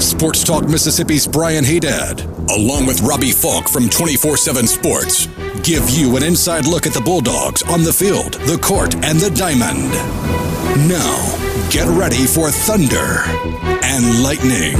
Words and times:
Sports 0.00 0.44
Talk 0.44 0.66
Mississippi's 0.66 1.26
Brian 1.26 1.62
Hadad, 1.62 2.22
along 2.50 2.86
with 2.86 3.02
Robbie 3.02 3.32
Faulk 3.32 3.68
from 3.68 3.90
24 3.90 4.38
7 4.38 4.66
Sports, 4.66 5.26
give 5.62 5.90
you 5.90 6.16
an 6.16 6.22
inside 6.22 6.66
look 6.66 6.86
at 6.86 6.94
the 6.94 7.00
Bulldogs 7.02 7.62
on 7.64 7.82
the 7.82 7.92
field, 7.92 8.34
the 8.46 8.56
court, 8.56 8.94
and 9.04 9.18
the 9.18 9.30
diamond. 9.30 9.90
Now, 10.88 11.68
get 11.70 11.86
ready 11.98 12.26
for 12.26 12.50
Thunder 12.50 13.20
and 13.84 14.22
Lightning. 14.22 14.74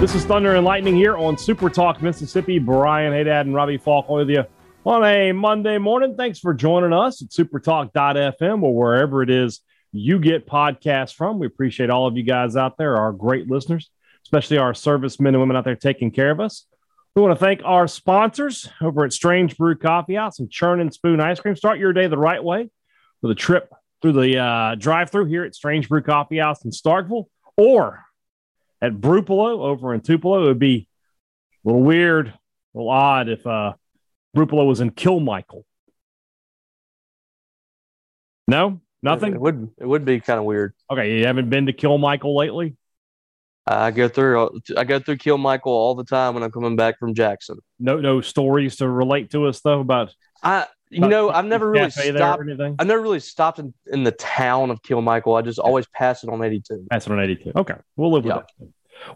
This 0.00 0.14
is 0.14 0.24
Thunder 0.26 0.54
and 0.54 0.66
Lightning 0.66 0.96
here 0.96 1.16
on 1.16 1.38
Super 1.38 1.70
Talk 1.70 2.02
Mississippi. 2.02 2.58
Brian 2.58 3.14
Hadad 3.14 3.46
and 3.46 3.54
Robbie 3.54 3.78
Faulk 3.78 4.10
with 4.10 4.28
you 4.28 4.44
on 4.84 5.02
a 5.02 5.32
Monday 5.32 5.78
morning. 5.78 6.14
Thanks 6.14 6.40
for 6.40 6.52
joining 6.52 6.92
us 6.92 7.22
at 7.22 7.30
supertalk.fm 7.30 8.62
or 8.62 8.76
wherever 8.76 9.22
it 9.22 9.30
is 9.30 9.62
you 9.92 10.18
get 10.18 10.46
podcasts 10.46 11.14
from. 11.14 11.38
We 11.38 11.46
appreciate 11.46 11.90
all 11.90 12.06
of 12.06 12.16
you 12.16 12.22
guys 12.22 12.56
out 12.56 12.76
there, 12.76 12.96
our 12.96 13.12
great 13.12 13.50
listeners, 13.50 13.90
especially 14.24 14.58
our 14.58 14.74
servicemen 14.74 15.34
and 15.34 15.40
women 15.40 15.56
out 15.56 15.64
there 15.64 15.76
taking 15.76 16.10
care 16.10 16.30
of 16.30 16.40
us. 16.40 16.66
We 17.14 17.22
want 17.22 17.38
to 17.38 17.42
thank 17.42 17.62
our 17.64 17.88
sponsors 17.88 18.68
over 18.82 19.04
at 19.04 19.12
Strange 19.12 19.56
Brew 19.56 19.74
Coffee 19.74 20.16
House 20.16 20.38
and 20.38 20.50
Churn 20.50 20.80
and 20.80 20.92
Spoon 20.92 21.20
Ice 21.20 21.40
Cream. 21.40 21.56
Start 21.56 21.78
your 21.78 21.94
day 21.94 22.08
the 22.08 22.18
right 22.18 22.42
way 22.42 22.68
with 23.22 23.30
a 23.30 23.34
trip 23.34 23.72
through 24.02 24.12
the 24.12 24.38
uh, 24.38 24.74
drive 24.74 25.10
through 25.10 25.24
here 25.24 25.44
at 25.44 25.54
Strange 25.54 25.88
Brew 25.88 26.02
Coffee 26.02 26.38
House 26.38 26.64
in 26.64 26.72
Starkville 26.72 27.24
or 27.56 28.04
at 28.82 28.92
Brewpelo 28.92 29.60
over 29.60 29.94
in 29.94 30.02
Tupelo. 30.02 30.44
It 30.44 30.48
would 30.48 30.58
be 30.58 30.88
a 31.64 31.68
little 31.68 31.82
weird, 31.82 32.28
a 32.28 32.32
little 32.74 32.90
odd 32.90 33.30
if 33.30 33.46
uh, 33.46 33.72
Brewpelo 34.36 34.66
was 34.66 34.80
in 34.80 34.90
Kilmichael. 34.90 35.64
No, 38.46 38.80
nothing. 39.06 39.34
It 39.34 39.40
would 39.40 39.70
it 39.78 39.86
would 39.86 40.04
be 40.04 40.20
kind 40.20 40.38
of 40.38 40.44
weird. 40.44 40.74
Okay, 40.90 41.18
you 41.18 41.26
haven't 41.26 41.48
been 41.48 41.66
to 41.66 41.72
Kilmichael 41.72 42.36
lately. 42.36 42.76
I 43.66 43.90
go 43.90 44.08
through 44.08 44.60
I 44.76 44.84
go 44.84 44.98
through 44.98 45.16
Kilmichael 45.16 45.66
all 45.66 45.94
the 45.94 46.04
time 46.04 46.34
when 46.34 46.42
I'm 46.42 46.52
coming 46.52 46.76
back 46.76 46.98
from 46.98 47.14
Jackson. 47.14 47.58
No, 47.78 47.98
no 47.98 48.20
stories 48.20 48.76
to 48.76 48.88
relate 48.88 49.30
to 49.30 49.46
us 49.46 49.60
though 49.60 49.80
about. 49.80 50.14
I 50.42 50.66
you 50.90 50.98
about 50.98 51.10
know 51.10 51.30
I've 51.30 51.46
never 51.46 51.68
really 51.68 51.90
stopped. 51.90 52.42
I've 52.48 52.86
never 52.86 53.00
really 53.00 53.20
stopped 53.20 53.58
in, 53.58 53.74
in 53.86 54.04
the 54.04 54.12
town 54.12 54.70
of 54.70 54.82
Kilmichael. 54.82 55.36
I 55.36 55.42
just 55.42 55.58
always 55.58 55.86
pass 55.88 56.22
it 56.22 56.30
on 56.30 56.44
82. 56.44 56.86
Pass 56.90 57.06
it 57.06 57.12
on 57.12 57.20
82. 57.20 57.52
Okay, 57.56 57.74
we'll 57.96 58.12
live 58.12 58.24
with 58.24 58.36
yeah. 58.36 58.42
that. 58.58 58.68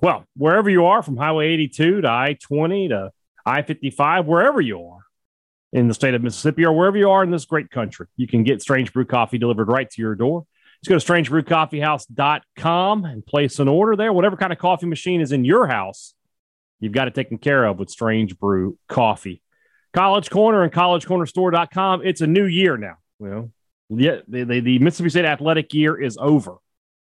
Well, 0.03 0.25
wherever 0.37 0.69
you 0.69 0.87
are, 0.87 1.03
from 1.03 1.17
Highway 1.17 1.49
82 1.49 2.03
to 2.03 2.09
I 2.09 2.37
20 2.43 2.89
to 2.89 3.13
I 3.47 3.63
55, 3.63 4.27
wherever 4.27 4.61
you 4.61 4.85
are 4.85 5.00
in 5.73 5.89
the 5.89 5.95
state 5.95 6.15
of 6.15 6.23
Mississippi 6.23 6.65
or 6.65 6.73
wherever 6.73 6.97
you 6.97 7.11
are 7.11 7.23
in 7.23 7.31
this 7.31 7.45
great 7.45 7.71
country, 7.71 8.07
you 8.17 8.27
can 8.27 8.43
get 8.43 8.63
Strange 8.63 8.93
Brew 8.93 9.05
Coffee 9.05 9.39
delivered 9.39 9.69
right 9.69 9.89
to 9.91 10.03
your 10.03 10.15
door. 10.15 10.47
Just 10.83 10.89
go 10.89 10.99
to 10.99 11.23
strangebrewcoffeehouse.com 11.31 13.05
and 13.05 13.25
place 13.27 13.59
an 13.59 13.69
order 13.69 13.97
there. 13.97 14.13
Whatever 14.13 14.37
kind 14.37 14.53
of 14.53 14.59
coffee 14.59 14.87
machine 14.87 15.21
is 15.21 15.31
in 15.31 15.45
your 15.45 15.67
house, 15.67 16.15
you've 16.81 16.93
got 16.93 17.07
it 17.07 17.15
taken 17.15 17.39
care 17.39 17.65
of 17.65 17.79
with 17.79 17.91
Strange 17.91 18.39
Brew 18.39 18.79
Coffee. 18.89 19.43
College 19.93 20.31
Corner 20.31 20.63
and 20.63 20.73
collegecornerstore.com. 20.73 22.03
It's 22.05 22.21
a 22.21 22.27
new 22.27 22.47
year 22.47 22.77
now. 22.77 22.97
Well, 23.19 23.51
yeah, 23.91 24.21
the, 24.29 24.45
the, 24.45 24.61
the 24.61 24.79
Mississippi 24.79 25.11
State 25.11 25.25
athletic 25.25 25.75
year 25.75 26.01
is 26.01 26.17
over, 26.19 26.57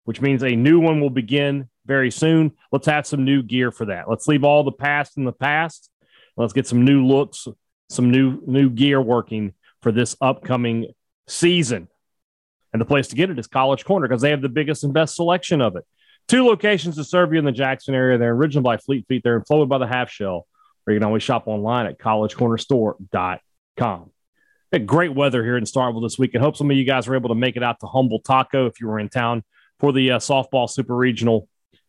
which 0.06 0.22
means 0.22 0.44
a 0.44 0.56
new 0.56 0.80
one 0.80 1.02
will 1.02 1.10
begin 1.10 1.70
very 1.86 2.12
soon. 2.12 2.54
Let's 2.72 2.86
have 2.86 3.08
some 3.08 3.26
new 3.26 3.42
gear 3.42 3.72
for 3.72 3.86
that. 3.86 4.10
Let's 4.10 4.28
leave 4.28 4.44
all 4.44 4.64
the 4.64 4.72
past 4.72 5.18
in 5.18 5.26
the 5.26 5.34
past. 5.34 5.90
Let's 6.38 6.54
get 6.54 6.68
some 6.68 6.86
new 6.86 7.06
looks, 7.06 7.48
some 7.90 8.12
new 8.12 8.42
new 8.46 8.70
gear 8.70 9.02
working 9.02 9.54
for 9.82 9.92
this 9.92 10.16
upcoming 10.22 10.94
season. 11.28 11.88
And 12.74 12.82
the 12.82 12.86
place 12.86 13.08
to 13.08 13.16
get 13.16 13.30
it 13.30 13.40
is 13.40 13.48
College 13.48 13.86
Corner 13.86 14.08
because 14.08 14.22
they 14.22 14.32
have 14.32 14.42
the 14.42 14.50
biggest 14.50 14.84
and 14.84 14.94
best 14.94 15.16
selection 15.16 15.62
of 15.62 15.76
it. 15.76 15.86
Two 16.28 16.46
locations 16.46 16.98
to 16.98 17.04
serve 17.04 17.32
you 17.32 17.40
in 17.40 17.46
the 17.46 17.52
Jackson 17.52 17.96
area. 17.96 18.18
They're 18.18 18.34
original 18.34 18.64
by 18.64 18.78
Fleet 18.78 19.06
Feet. 19.08 19.22
They're 19.24 19.38
inflated 19.38 19.70
by 19.70 19.78
the 19.78 19.88
half 19.88 20.10
shell. 20.10 20.48
Or 20.86 20.94
you 20.94 21.00
can 21.00 21.06
always 21.06 21.24
shop 21.24 21.48
online 21.48 21.86
at 21.86 21.98
collegecornerstore.com. 21.98 24.12
Had 24.72 24.86
great 24.86 25.16
weather 25.16 25.44
here 25.44 25.58
in 25.58 25.64
Starkville 25.64 26.04
this 26.04 26.20
week. 26.20 26.34
and 26.34 26.44
hope 26.44 26.58
some 26.58 26.70
of 26.70 26.76
you 26.76 26.84
guys 26.84 27.08
were 27.08 27.16
able 27.16 27.30
to 27.30 27.36
make 27.36 27.56
it 27.56 27.64
out 27.64 27.80
to 27.80 27.88
Humble 27.88 28.20
Taco 28.20 28.68
if 28.68 28.82
you 28.82 28.88
were 28.88 29.00
in 29.00 29.08
town 29.08 29.44
for 29.80 29.94
the 29.94 30.12
uh, 30.12 30.20
softball 30.20 30.70
super 30.70 30.96
regional 30.96 31.48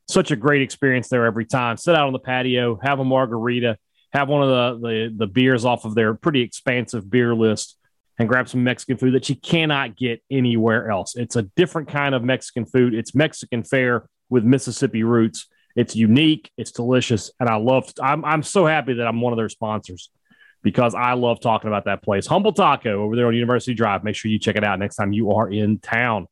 such 0.09 0.31
a 0.31 0.37
great 0.37 0.63
experience 0.63 1.09
there 1.09 1.27
every 1.27 1.45
time. 1.45 1.77
Sit 1.77 1.95
out 1.95 2.07
on 2.07 2.13
the 2.13 2.19
patio, 2.19 2.79
have 2.83 2.99
a 2.99 3.05
margarita, 3.05 3.79
have 4.13 4.29
one 4.29 4.43
of 4.43 4.81
the, 4.81 4.89
the, 4.89 5.15
the 5.17 5.27
beers 5.27 5.65
off 5.65 5.85
of 5.85 5.95
their 5.95 6.15
pretty 6.15 6.41
expansive 6.41 7.11
beer 7.11 7.35
list, 7.35 7.77
and 8.19 8.29
grab 8.29 8.49
some 8.49 8.65
Mexican 8.65 8.97
food 8.97 9.15
that 9.15 9.29
you 9.29 9.37
cannot 9.37 9.97
get 9.97 10.23
anywhere 10.31 10.91
else. 10.91 11.15
It's 11.15 11.37
a 11.37 11.43
different 11.43 11.89
kind 11.89 12.15
of 12.15 12.25
Mexican 12.25 12.67
food. 12.67 12.95
It's 12.95 13.15
Mexican 13.15 13.63
fare 13.63 14.09
with 14.29 14.45
Mississippi 14.45 15.05
roots. 15.05 15.47
It's 15.77 15.95
unique, 15.95 16.51
it's 16.57 16.73
delicious, 16.73 17.31
and 17.39 17.49
I 17.49 17.57
love. 17.57 17.93
I'm 18.03 18.25
I'm 18.25 18.43
so 18.43 18.67
happy 18.67 18.95
that 18.95 19.07
I'm 19.07 19.21
one 19.21 19.33
of 19.33 19.37
their 19.37 19.49
sponsors 19.49 20.11
because 20.63 20.95
I 20.95 21.13
love 21.13 21.41
talking 21.41 21.69
about 21.69 21.85
that 21.85 22.03
place. 22.03 22.27
Humble 22.27 22.53
Taco 22.53 23.03
over 23.05 23.15
there 23.15 23.29
on 23.29 23.35
University 23.35 23.75
Drive. 23.75 24.03
Make 24.03 24.17
sure 24.17 24.31
you 24.31 24.41
check 24.41 24.57
it 24.57 24.65
out 24.65 24.81
next 24.81 24.97
time 24.97 25.13
you 25.13 25.33
are 25.33 25.49
in 25.49 25.79
town. 25.79 26.27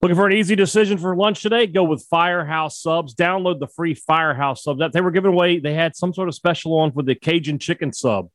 Looking 0.00 0.14
for 0.14 0.26
an 0.26 0.32
easy 0.32 0.54
decision 0.54 0.96
for 0.96 1.16
lunch 1.16 1.42
today? 1.42 1.66
Go 1.66 1.82
with 1.82 2.06
Firehouse 2.08 2.80
Subs. 2.80 3.16
Download 3.16 3.58
the 3.58 3.66
free 3.66 3.94
Firehouse 3.94 4.62
Sub 4.62 4.78
that 4.78 4.92
they 4.92 5.00
were 5.00 5.10
giving 5.10 5.32
away. 5.32 5.58
They 5.58 5.74
had 5.74 5.96
some 5.96 6.14
sort 6.14 6.28
of 6.28 6.36
special 6.36 6.78
on 6.78 6.92
for 6.92 7.02
the 7.02 7.16
Cajun 7.16 7.58
Chicken 7.58 7.92
Sub 7.92 8.28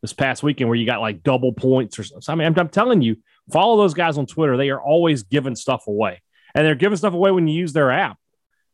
this 0.00 0.14
past 0.14 0.42
weekend 0.42 0.70
where 0.70 0.78
you 0.78 0.86
got 0.86 1.02
like 1.02 1.22
double 1.22 1.52
points 1.52 1.98
or 1.98 2.04
something. 2.04 2.32
I 2.32 2.34
mean, 2.36 2.46
I'm, 2.46 2.58
I'm 2.58 2.68
telling 2.70 3.02
you, 3.02 3.16
follow 3.52 3.76
those 3.76 3.92
guys 3.92 4.16
on 4.16 4.24
Twitter. 4.24 4.56
They 4.56 4.70
are 4.70 4.80
always 4.80 5.22
giving 5.22 5.56
stuff 5.56 5.86
away, 5.86 6.22
and 6.54 6.66
they're 6.66 6.74
giving 6.74 6.96
stuff 6.96 7.12
away 7.12 7.30
when 7.32 7.46
you 7.46 7.58
use 7.58 7.74
their 7.74 7.90
app. 7.90 8.16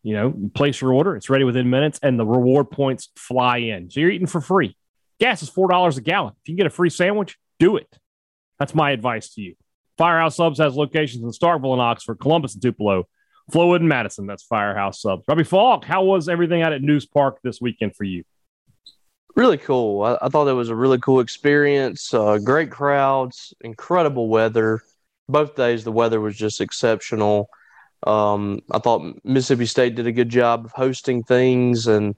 You 0.04 0.14
know, 0.14 0.28
you 0.28 0.48
place 0.54 0.80
your 0.80 0.92
order, 0.92 1.16
it's 1.16 1.28
ready 1.28 1.42
within 1.42 1.68
minutes, 1.68 1.98
and 2.00 2.16
the 2.16 2.24
reward 2.24 2.70
points 2.70 3.08
fly 3.16 3.56
in. 3.56 3.90
So 3.90 3.98
you're 3.98 4.10
eating 4.10 4.28
for 4.28 4.40
free. 4.40 4.76
Gas 5.18 5.42
is 5.42 5.48
four 5.48 5.68
dollars 5.68 5.96
a 5.96 6.00
gallon. 6.00 6.34
If 6.42 6.48
you 6.48 6.52
can 6.52 6.58
get 6.58 6.66
a 6.66 6.70
free 6.70 6.90
sandwich, 6.90 7.36
do 7.58 7.76
it. 7.76 7.92
That's 8.60 8.72
my 8.72 8.92
advice 8.92 9.34
to 9.34 9.40
you. 9.40 9.56
Firehouse 9.96 10.36
Subs 10.36 10.58
has 10.58 10.74
locations 10.74 11.22
in 11.22 11.30
Starkville 11.30 11.72
and 11.72 11.80
Oxford, 11.80 12.20
Columbus 12.20 12.54
and 12.54 12.62
Tupelo, 12.62 13.08
Flowood 13.52 13.76
and 13.76 13.88
Madison. 13.88 14.26
That's 14.26 14.42
Firehouse 14.42 15.00
Subs. 15.00 15.24
Robbie 15.26 15.44
Faulk, 15.44 15.84
how 15.84 16.04
was 16.04 16.28
everything 16.28 16.62
out 16.62 16.72
at 16.72 16.82
News 16.82 17.06
Park 17.06 17.38
this 17.42 17.60
weekend 17.60 17.96
for 17.96 18.04
you? 18.04 18.24
Really 19.34 19.58
cool. 19.58 20.02
I, 20.02 20.18
I 20.22 20.28
thought 20.28 20.48
it 20.48 20.54
was 20.54 20.70
a 20.70 20.76
really 20.76 20.98
cool 20.98 21.20
experience. 21.20 22.12
Uh, 22.12 22.38
great 22.38 22.70
crowds, 22.70 23.54
incredible 23.60 24.28
weather. 24.28 24.80
Both 25.28 25.56
days, 25.56 25.84
the 25.84 25.92
weather 25.92 26.20
was 26.20 26.36
just 26.36 26.60
exceptional. 26.60 27.48
Um, 28.06 28.60
I 28.70 28.78
thought 28.78 29.24
Mississippi 29.24 29.66
State 29.66 29.94
did 29.94 30.06
a 30.06 30.12
good 30.12 30.28
job 30.28 30.64
of 30.64 30.72
hosting 30.72 31.22
things 31.22 31.86
and 31.86 32.14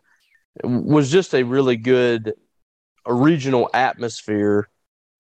was 0.63 1.11
just 1.11 1.35
a 1.35 1.45
really 1.45 1.77
good 1.77 2.35
a 3.07 3.15
regional 3.15 3.71
atmosphere 3.73 4.69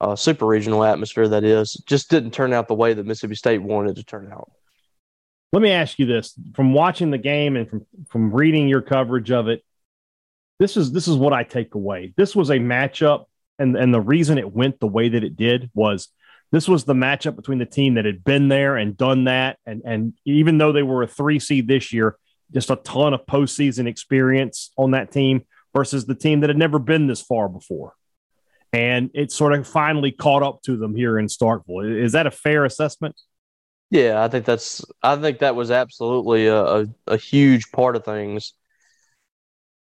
uh, 0.00 0.16
super 0.16 0.46
regional 0.46 0.84
atmosphere 0.84 1.28
that 1.28 1.44
is, 1.44 1.74
just 1.86 2.10
didn't 2.10 2.32
turn 2.32 2.52
out 2.52 2.68
the 2.68 2.74
way 2.74 2.94
that 2.94 3.06
Mississippi 3.06 3.34
State 3.34 3.62
wanted 3.62 3.96
to 3.96 4.04
turn 4.04 4.30
out. 4.32 4.50
Let 5.52 5.62
me 5.62 5.70
ask 5.70 5.98
you 5.98 6.06
this: 6.06 6.38
from 6.54 6.74
watching 6.74 7.10
the 7.10 7.18
game 7.18 7.56
and 7.56 7.68
from 7.68 7.86
from 8.08 8.32
reading 8.32 8.68
your 8.68 8.82
coverage 8.82 9.30
of 9.30 9.48
it, 9.48 9.64
this 10.58 10.76
is 10.76 10.92
this 10.92 11.08
is 11.08 11.16
what 11.16 11.32
I 11.32 11.42
take 11.42 11.74
away. 11.74 12.12
This 12.16 12.36
was 12.36 12.50
a 12.50 12.58
matchup, 12.58 13.24
and 13.58 13.74
and 13.76 13.92
the 13.92 14.00
reason 14.00 14.38
it 14.38 14.52
went 14.52 14.78
the 14.78 14.86
way 14.86 15.08
that 15.08 15.24
it 15.24 15.36
did 15.36 15.70
was 15.74 16.08
this 16.52 16.68
was 16.68 16.84
the 16.84 16.94
matchup 16.94 17.34
between 17.34 17.58
the 17.58 17.66
team 17.66 17.94
that 17.94 18.04
had 18.04 18.24
been 18.24 18.48
there 18.48 18.76
and 18.76 18.96
done 18.96 19.24
that, 19.24 19.58
and 19.64 19.82
and 19.84 20.12
even 20.26 20.58
though 20.58 20.72
they 20.72 20.82
were 20.82 21.02
a 21.02 21.08
three 21.08 21.38
seed 21.38 21.66
this 21.66 21.94
year, 21.94 22.16
just 22.52 22.70
a 22.70 22.76
ton 22.76 23.14
of 23.14 23.24
postseason 23.26 23.86
experience 23.86 24.70
on 24.76 24.90
that 24.90 25.10
team 25.10 25.46
versus 25.74 26.04
the 26.04 26.14
team 26.14 26.40
that 26.40 26.50
had 26.50 26.58
never 26.58 26.78
been 26.78 27.06
this 27.06 27.22
far 27.22 27.48
before 27.48 27.94
and 28.72 29.10
it 29.14 29.32
sort 29.32 29.52
of 29.52 29.66
finally 29.66 30.12
caught 30.12 30.42
up 30.42 30.62
to 30.62 30.76
them 30.76 30.94
here 30.94 31.18
in 31.18 31.26
Starkville. 31.26 32.02
Is 32.02 32.12
that 32.12 32.26
a 32.26 32.30
fair 32.30 32.64
assessment? 32.64 33.16
Yeah, 33.90 34.22
I 34.22 34.28
think 34.28 34.44
that's. 34.44 34.84
I 35.02 35.16
think 35.16 35.38
that 35.38 35.56
was 35.56 35.70
absolutely 35.70 36.46
a, 36.46 36.62
a, 36.62 36.86
a 37.06 37.16
huge 37.16 37.72
part 37.72 37.96
of 37.96 38.04
things. 38.04 38.52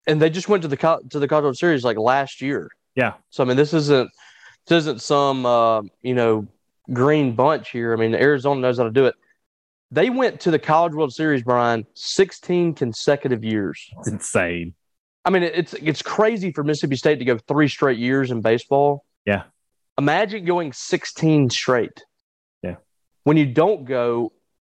And 0.06 0.22
they 0.22 0.30
just 0.30 0.48
went 0.48 0.62
to 0.62 0.68
the 0.68 1.00
to 1.10 1.20
the 1.20 1.28
College 1.28 1.44
World 1.44 1.58
Series 1.58 1.84
like 1.84 1.98
last 1.98 2.42
year. 2.42 2.70
Yeah. 2.96 3.14
So 3.32 3.44
I 3.44 3.48
mean, 3.48 3.58
this 3.58 3.74
isn't 3.74 4.12
this 4.68 4.84
isn't 4.84 5.02
some 5.02 5.46
uh, 5.46 5.82
you 6.04 6.14
know 6.14 6.48
green 6.94 7.34
bunch 7.36 7.72
here. 7.72 7.94
I 7.94 7.96
mean, 7.96 8.14
Arizona 8.14 8.62
knows 8.62 8.78
how 8.78 8.84
to 8.84 8.92
do 8.92 9.06
it. 9.08 9.16
They 9.90 10.12
went 10.12 10.42
to 10.42 10.52
the 10.52 10.60
College 10.60 10.94
World 10.94 11.14
Series, 11.14 11.42
Brian, 11.42 11.88
sixteen 11.96 12.76
consecutive 12.76 13.44
years. 13.44 13.90
It's 14.00 14.10
insane. 14.10 14.76
I 15.25 15.31
mean, 15.31 15.44
it's 15.44 15.74
it's 15.74 16.01
crazy 16.01 16.51
for 16.51 16.63
Mississippi 16.63 16.95
State 16.95 17.19
to 17.19 17.25
go 17.25 17.38
three 17.38 17.68
straight 17.68 17.98
years 17.98 18.30
in 18.31 18.42
baseball. 18.42 19.04
Yeah. 19.25 19.44
Imagine 19.98 20.45
going 20.45 20.72
16 20.74 21.50
straight. 21.50 22.04
Yeah. 22.62 22.75
When 23.24 23.36
you 23.38 23.45
don't 23.48 23.86
go, 23.86 24.33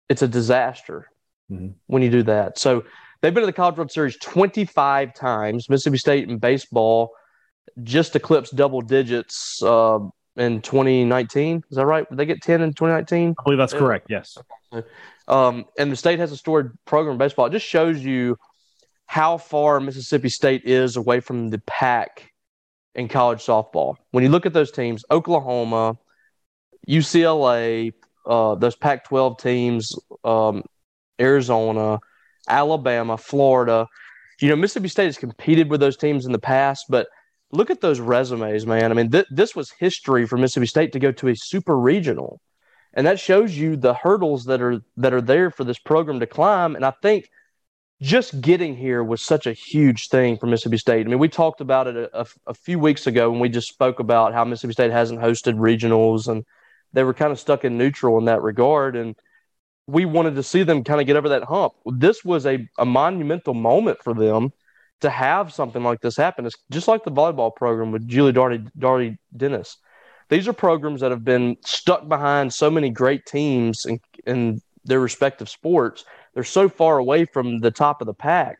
it's 0.08 0.22
a 0.22 0.28
disaster 0.28 1.06
Mhm. 1.52 1.74
when 1.86 2.02
you 2.02 2.10
do 2.10 2.22
that. 2.24 2.58
So 2.58 2.84
they've 3.20 3.32
been 3.32 3.42
to 3.42 3.46
the 3.46 3.52
College 3.52 3.76
World 3.76 3.92
Series 3.92 4.16
25 4.18 5.14
times. 5.14 5.68
Mississippi 5.68 5.98
State 5.98 6.28
in 6.28 6.38
baseball 6.38 7.10
just 7.84 8.16
eclipsed 8.16 8.56
double 8.56 8.80
digits 8.80 9.62
uh, 9.62 9.98
in 10.36 10.62
2019. 10.62 11.62
Is 11.70 11.76
that 11.76 11.86
right? 11.86 12.08
Did 12.08 12.18
they 12.18 12.26
get 12.26 12.42
10 12.42 12.62
in 12.62 12.72
2019? 12.72 13.34
I 13.38 13.42
believe 13.44 13.58
that's 13.58 13.72
Yeah. 13.72 13.78
correct. 13.78 14.06
Yes. 14.10 14.36
Um, 15.28 15.66
and 15.78 15.92
the 15.92 15.96
state 15.96 16.18
has 16.18 16.32
a 16.32 16.36
storied 16.36 16.72
program 16.86 17.12
in 17.12 17.18
baseball. 17.18 17.46
It 17.46 17.50
just 17.52 17.66
shows 17.66 18.02
you 18.02 18.36
how 19.10 19.36
far 19.36 19.80
Mississippi 19.80 20.28
State 20.28 20.62
is 20.64 20.96
away 20.96 21.18
from 21.18 21.48
the 21.48 21.58
pack 21.66 22.30
in 22.94 23.08
college 23.08 23.44
softball. 23.44 23.96
When 24.12 24.22
you 24.22 24.30
look 24.30 24.46
at 24.46 24.52
those 24.52 24.70
teams, 24.70 25.04
Oklahoma, 25.10 25.98
UCLA, 26.88 27.92
uh, 28.24 28.54
those 28.54 28.76
Pac 28.76 29.02
12 29.08 29.36
teams, 29.36 29.98
um, 30.22 30.62
Arizona, 31.20 31.98
Alabama, 32.48 33.16
Florida, 33.16 33.88
you 34.40 34.48
know, 34.48 34.54
Mississippi 34.54 34.86
State 34.86 35.06
has 35.06 35.18
competed 35.18 35.70
with 35.70 35.80
those 35.80 35.96
teams 35.96 36.24
in 36.24 36.30
the 36.30 36.38
past, 36.38 36.84
but 36.88 37.08
look 37.50 37.68
at 37.68 37.80
those 37.80 37.98
resumes, 37.98 38.64
man. 38.64 38.92
I 38.92 38.94
mean, 38.94 39.10
th- 39.10 39.26
this 39.28 39.56
was 39.56 39.72
history 39.72 40.24
for 40.24 40.36
Mississippi 40.36 40.66
State 40.66 40.92
to 40.92 41.00
go 41.00 41.10
to 41.10 41.30
a 41.30 41.34
super 41.34 41.76
regional 41.76 42.40
and 42.92 43.04
that 43.08 43.18
shows 43.18 43.56
you 43.56 43.76
the 43.76 43.94
hurdles 43.94 44.44
that 44.44 44.62
are 44.62 44.80
that 44.96 45.12
are 45.12 45.20
there 45.20 45.50
for 45.50 45.64
this 45.64 45.78
program 45.78 46.20
to 46.20 46.26
climb. 46.26 46.76
And 46.76 46.84
I 46.84 46.92
think 47.02 47.28
just 48.00 48.40
getting 48.40 48.76
here 48.76 49.04
was 49.04 49.22
such 49.22 49.46
a 49.46 49.52
huge 49.52 50.08
thing 50.08 50.38
for 50.38 50.46
Mississippi 50.46 50.78
State. 50.78 51.06
I 51.06 51.10
mean, 51.10 51.18
we 51.18 51.28
talked 51.28 51.60
about 51.60 51.86
it 51.86 51.96
a, 51.96 52.20
a, 52.20 52.26
a 52.48 52.54
few 52.54 52.78
weeks 52.78 53.06
ago 53.06 53.30
when 53.30 53.40
we 53.40 53.48
just 53.48 53.68
spoke 53.68 54.00
about 54.00 54.32
how 54.32 54.44
Mississippi 54.44 54.72
State 54.72 54.90
hasn't 54.90 55.20
hosted 55.20 55.54
regionals 55.54 56.28
and 56.28 56.44
they 56.92 57.04
were 57.04 57.14
kind 57.14 57.32
of 57.32 57.38
stuck 57.38 57.64
in 57.64 57.78
neutral 57.78 58.18
in 58.18 58.24
that 58.24 58.42
regard. 58.42 58.96
And 58.96 59.16
we 59.86 60.04
wanted 60.04 60.34
to 60.36 60.42
see 60.42 60.62
them 60.62 60.84
kind 60.84 61.00
of 61.00 61.06
get 61.06 61.16
over 61.16 61.28
that 61.30 61.44
hump. 61.44 61.74
This 61.86 62.24
was 62.24 62.46
a, 62.46 62.66
a 62.78 62.86
monumental 62.86 63.54
moment 63.54 64.02
for 64.02 64.14
them 64.14 64.50
to 65.00 65.10
have 65.10 65.52
something 65.52 65.82
like 65.82 66.00
this 66.00 66.16
happen. 66.16 66.46
It's 66.46 66.56
just 66.70 66.88
like 66.88 67.04
the 67.04 67.12
volleyball 67.12 67.54
program 67.54 67.92
with 67.92 68.08
Julie 68.08 68.32
Darty, 68.32 68.70
Darty 68.78 69.18
Dennis 69.36 69.76
these 70.30 70.46
are 70.46 70.52
programs 70.52 71.00
that 71.02 71.10
have 71.10 71.24
been 71.24 71.56
stuck 71.66 72.08
behind 72.08 72.54
so 72.54 72.70
many 72.70 72.88
great 72.88 73.26
teams 73.26 73.84
in, 73.84 74.00
in 74.24 74.62
their 74.84 75.00
respective 75.00 75.48
sports. 75.48 76.04
They're 76.34 76.44
so 76.44 76.68
far 76.68 76.98
away 76.98 77.24
from 77.24 77.60
the 77.60 77.70
top 77.70 78.00
of 78.00 78.06
the 78.06 78.14
pack, 78.14 78.58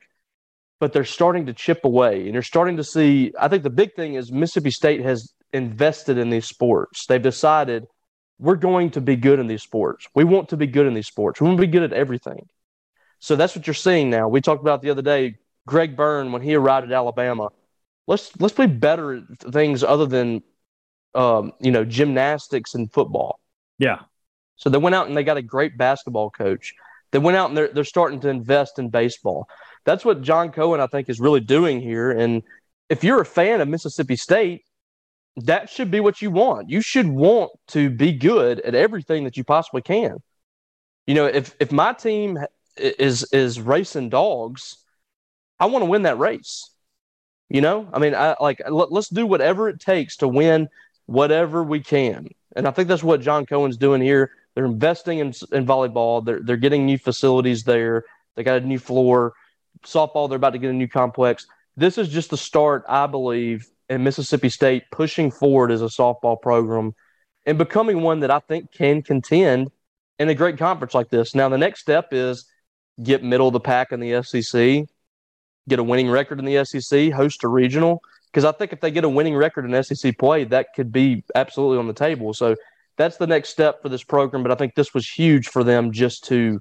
but 0.81 0.93
they're 0.93 1.05
starting 1.05 1.47
to 1.47 1.53
chip 1.53 1.85
away. 1.85 2.25
And 2.25 2.35
you're 2.35 2.43
starting 2.43 2.77
to 2.79 2.85
see, 2.85 3.33
I 3.39 3.49
think 3.49 3.63
the 3.63 3.71
big 3.71 3.95
thing 3.95 4.15
is 4.15 4.33
Mississippi 4.33 4.71
State 4.71 5.01
has 5.03 5.33
invested 5.53 6.19
in 6.19 6.31
these 6.31 6.47
sports. 6.47 7.07
They've 7.07 7.23
decided 7.23 7.87
we're 8.39 8.57
going 8.57 8.91
to 8.93 9.01
be 9.01 9.17
good 9.17 9.39
in 9.39 9.47
these 9.47 9.63
sports. 9.63 10.07
We 10.15 10.25
want 10.25 10.49
to 10.49 10.57
be 10.57 10.67
good 10.67 10.87
in 10.87 10.95
these 10.95 11.07
sports. 11.07 11.41
We 11.41 11.47
want 11.47 11.59
to 11.61 11.67
be 11.67 11.73
good 11.73 11.83
at 11.83 11.93
everything. 11.93 12.49
So 13.19 13.37
that's 13.37 13.55
what 13.55 13.67
you're 13.67 13.75
seeing 13.75 14.11
now. 14.11 14.29
We 14.29 14.41
talked 14.41 14.63
about 14.63 14.81
the 14.81 14.91
other 14.91 15.03
day, 15.03 15.37
Greg 15.67 15.95
Byrne, 15.95 16.33
when 16.33 16.41
he 16.41 16.55
arrived 16.55 16.87
at 16.87 16.93
Alabama. 16.93 17.51
Let's 18.07 18.33
let's 18.41 18.55
be 18.55 18.67
better 18.67 19.17
at 19.17 19.53
things 19.53 19.85
other 19.85 20.07
than 20.07 20.43
um, 21.15 21.53
you 21.61 21.71
know, 21.71 21.85
gymnastics 21.85 22.75
and 22.75 22.91
football. 22.93 23.41
Yeah. 23.79 24.01
So 24.57 24.71
they 24.71 24.79
went 24.79 24.95
out 24.95 25.09
and 25.09 25.17
they 25.17 25.25
got 25.25 25.37
a 25.37 25.43
great 25.43 25.77
basketball 25.77 26.31
coach. 26.31 26.75
They 27.13 27.19
went 27.19 27.37
out 27.37 27.49
and 27.49 27.57
they're, 27.57 27.69
they're 27.69 27.85
starting 27.85 28.21
to 28.21 28.29
invest 28.29 28.79
in 28.79 28.89
baseball. 28.89 29.49
That's 29.85 30.05
what 30.05 30.23
John 30.23 30.53
Cohen, 30.53 30.81
I 30.81 30.87
think, 30.87 31.09
is 31.09 31.21
really 31.21 31.41
doing 31.41 31.81
here. 31.81 32.11
And 32.11 32.43
if 32.89 33.03
you're 33.03 33.21
a 33.21 33.27
fan 33.27 33.61
of 33.61 33.69
Mississippi 33.69 34.17
State, 34.17 34.65
that 35.37 35.71
should 35.71 35.91
be 35.91 36.01
what 36.01 36.21
you 36.21 36.31
want. 36.31 36.71
You 36.71 36.81
should 36.81 37.09
want 37.09 37.51
to 37.69 37.89
be 37.91 38.13
good 38.13 38.61
at 38.61 38.75
everything 38.75 39.25
that 39.25 39.37
you 39.37 39.45
possibly 39.45 39.83
can. 39.83 40.19
You 41.07 41.15
know, 41.15 41.27
if 41.27 41.55
if 41.61 41.73
my 41.73 41.93
team 41.93 42.39
is 42.77 43.25
is 43.33 43.61
racing 43.61 44.11
dogs, 44.11 44.77
I 45.59 45.67
want 45.67 45.83
to 45.83 45.91
win 45.91 46.03
that 46.03 46.19
race. 46.19 46.71
You 47.49 47.61
know, 47.61 47.89
I 47.93 47.99
mean, 47.99 48.15
I 48.15 48.37
like 48.41 48.61
let, 48.69 48.93
let's 48.93 49.09
do 49.09 49.27
whatever 49.27 49.69
it 49.69 49.81
takes 49.81 50.17
to 50.19 50.29
win 50.29 50.69
whatever 51.07 51.63
we 51.65 51.81
can. 51.81 52.29
And 52.55 52.67
I 52.69 52.71
think 52.71 52.89
that's 52.89 53.03
what 53.03 53.21
John 53.21 53.47
Cohen's 53.47 53.77
doing 53.77 54.01
here. 54.01 54.31
They're 54.55 54.65
investing 54.65 55.19
in, 55.19 55.29
in 55.53 55.67
volleyball. 55.67 56.25
They're, 56.25 56.41
they're 56.43 56.57
getting 56.57 56.87
new 56.87 56.99
facilities 56.99 57.65
there. 57.65 58.05
They 58.37 58.43
got 58.43 58.63
a 58.63 58.67
new 58.67 58.79
floor. 58.79 59.35
Softball, 59.85 60.29
they're 60.29 60.37
about 60.37 60.51
to 60.51 60.59
get 60.59 60.71
a 60.71 60.75
new 60.75 60.89
complex. 60.89 61.47
This 61.77 61.99
is 61.99 62.09
just 62.09 62.31
the 62.31 62.37
start, 62.37 62.85
I 62.89 63.07
believe, 63.07 63.67
in 63.89 64.05
Mississippi 64.05 64.49
State 64.49 64.85
pushing 64.91 65.31
forward 65.31 65.71
as 65.71 65.83
a 65.83 65.87
softball 65.87 66.41
program 66.41 66.95
and 67.47 67.59
becoming 67.59 68.03
one 68.03 68.21
that 68.21 68.31
I 68.31 68.41
think 68.41 68.73
can 68.73 69.03
contend 69.03 69.71
in 70.19 70.29
a 70.29 70.35
great 70.35 70.59
conference 70.59 70.95
like 70.95 71.09
this. 71.09 71.35
Now, 71.35 71.49
the 71.49 71.59
next 71.59 71.81
step 71.81 72.09
is 72.13 72.47
get 73.03 73.25
middle 73.25 73.47
of 73.49 73.53
the 73.53 73.61
pack 73.61 73.93
in 73.93 74.01
the 74.01 74.23
SEC, 74.23 74.87
get 75.69 75.79
a 75.79 75.83
winning 75.83 76.11
record 76.11 76.39
in 76.39 76.45
the 76.45 76.65
SEC, 76.65 77.13
host 77.13 77.43
a 77.45 77.49
regional, 77.49 78.03
because 78.31 78.45
I 78.45 78.53
think 78.53 78.73
if 78.73 78.81
they 78.81 78.91
get 78.91 79.05
a 79.05 79.09
winning 79.09 79.35
record 79.35 79.65
in 79.65 79.83
SEC 79.83 80.19
play, 80.19 80.45
that 80.45 80.69
could 80.77 80.93
be 80.93 81.25
absolutely 81.35 81.79
on 81.79 81.87
the 81.87 81.95
table. 81.95 82.35
So 82.35 82.57
that's 82.97 83.17
the 83.17 83.27
next 83.27 83.51
step 83.51 83.83
for 83.83 83.89
this 83.89 84.05
program. 84.05 84.43
But 84.43 84.53
I 84.53 84.57
think 84.57 84.75
this 84.75 84.93
was 84.95 85.09
huge 85.09 85.49
for 85.49 85.65
them 85.65 85.93
just 85.93 86.25
to 86.25 86.61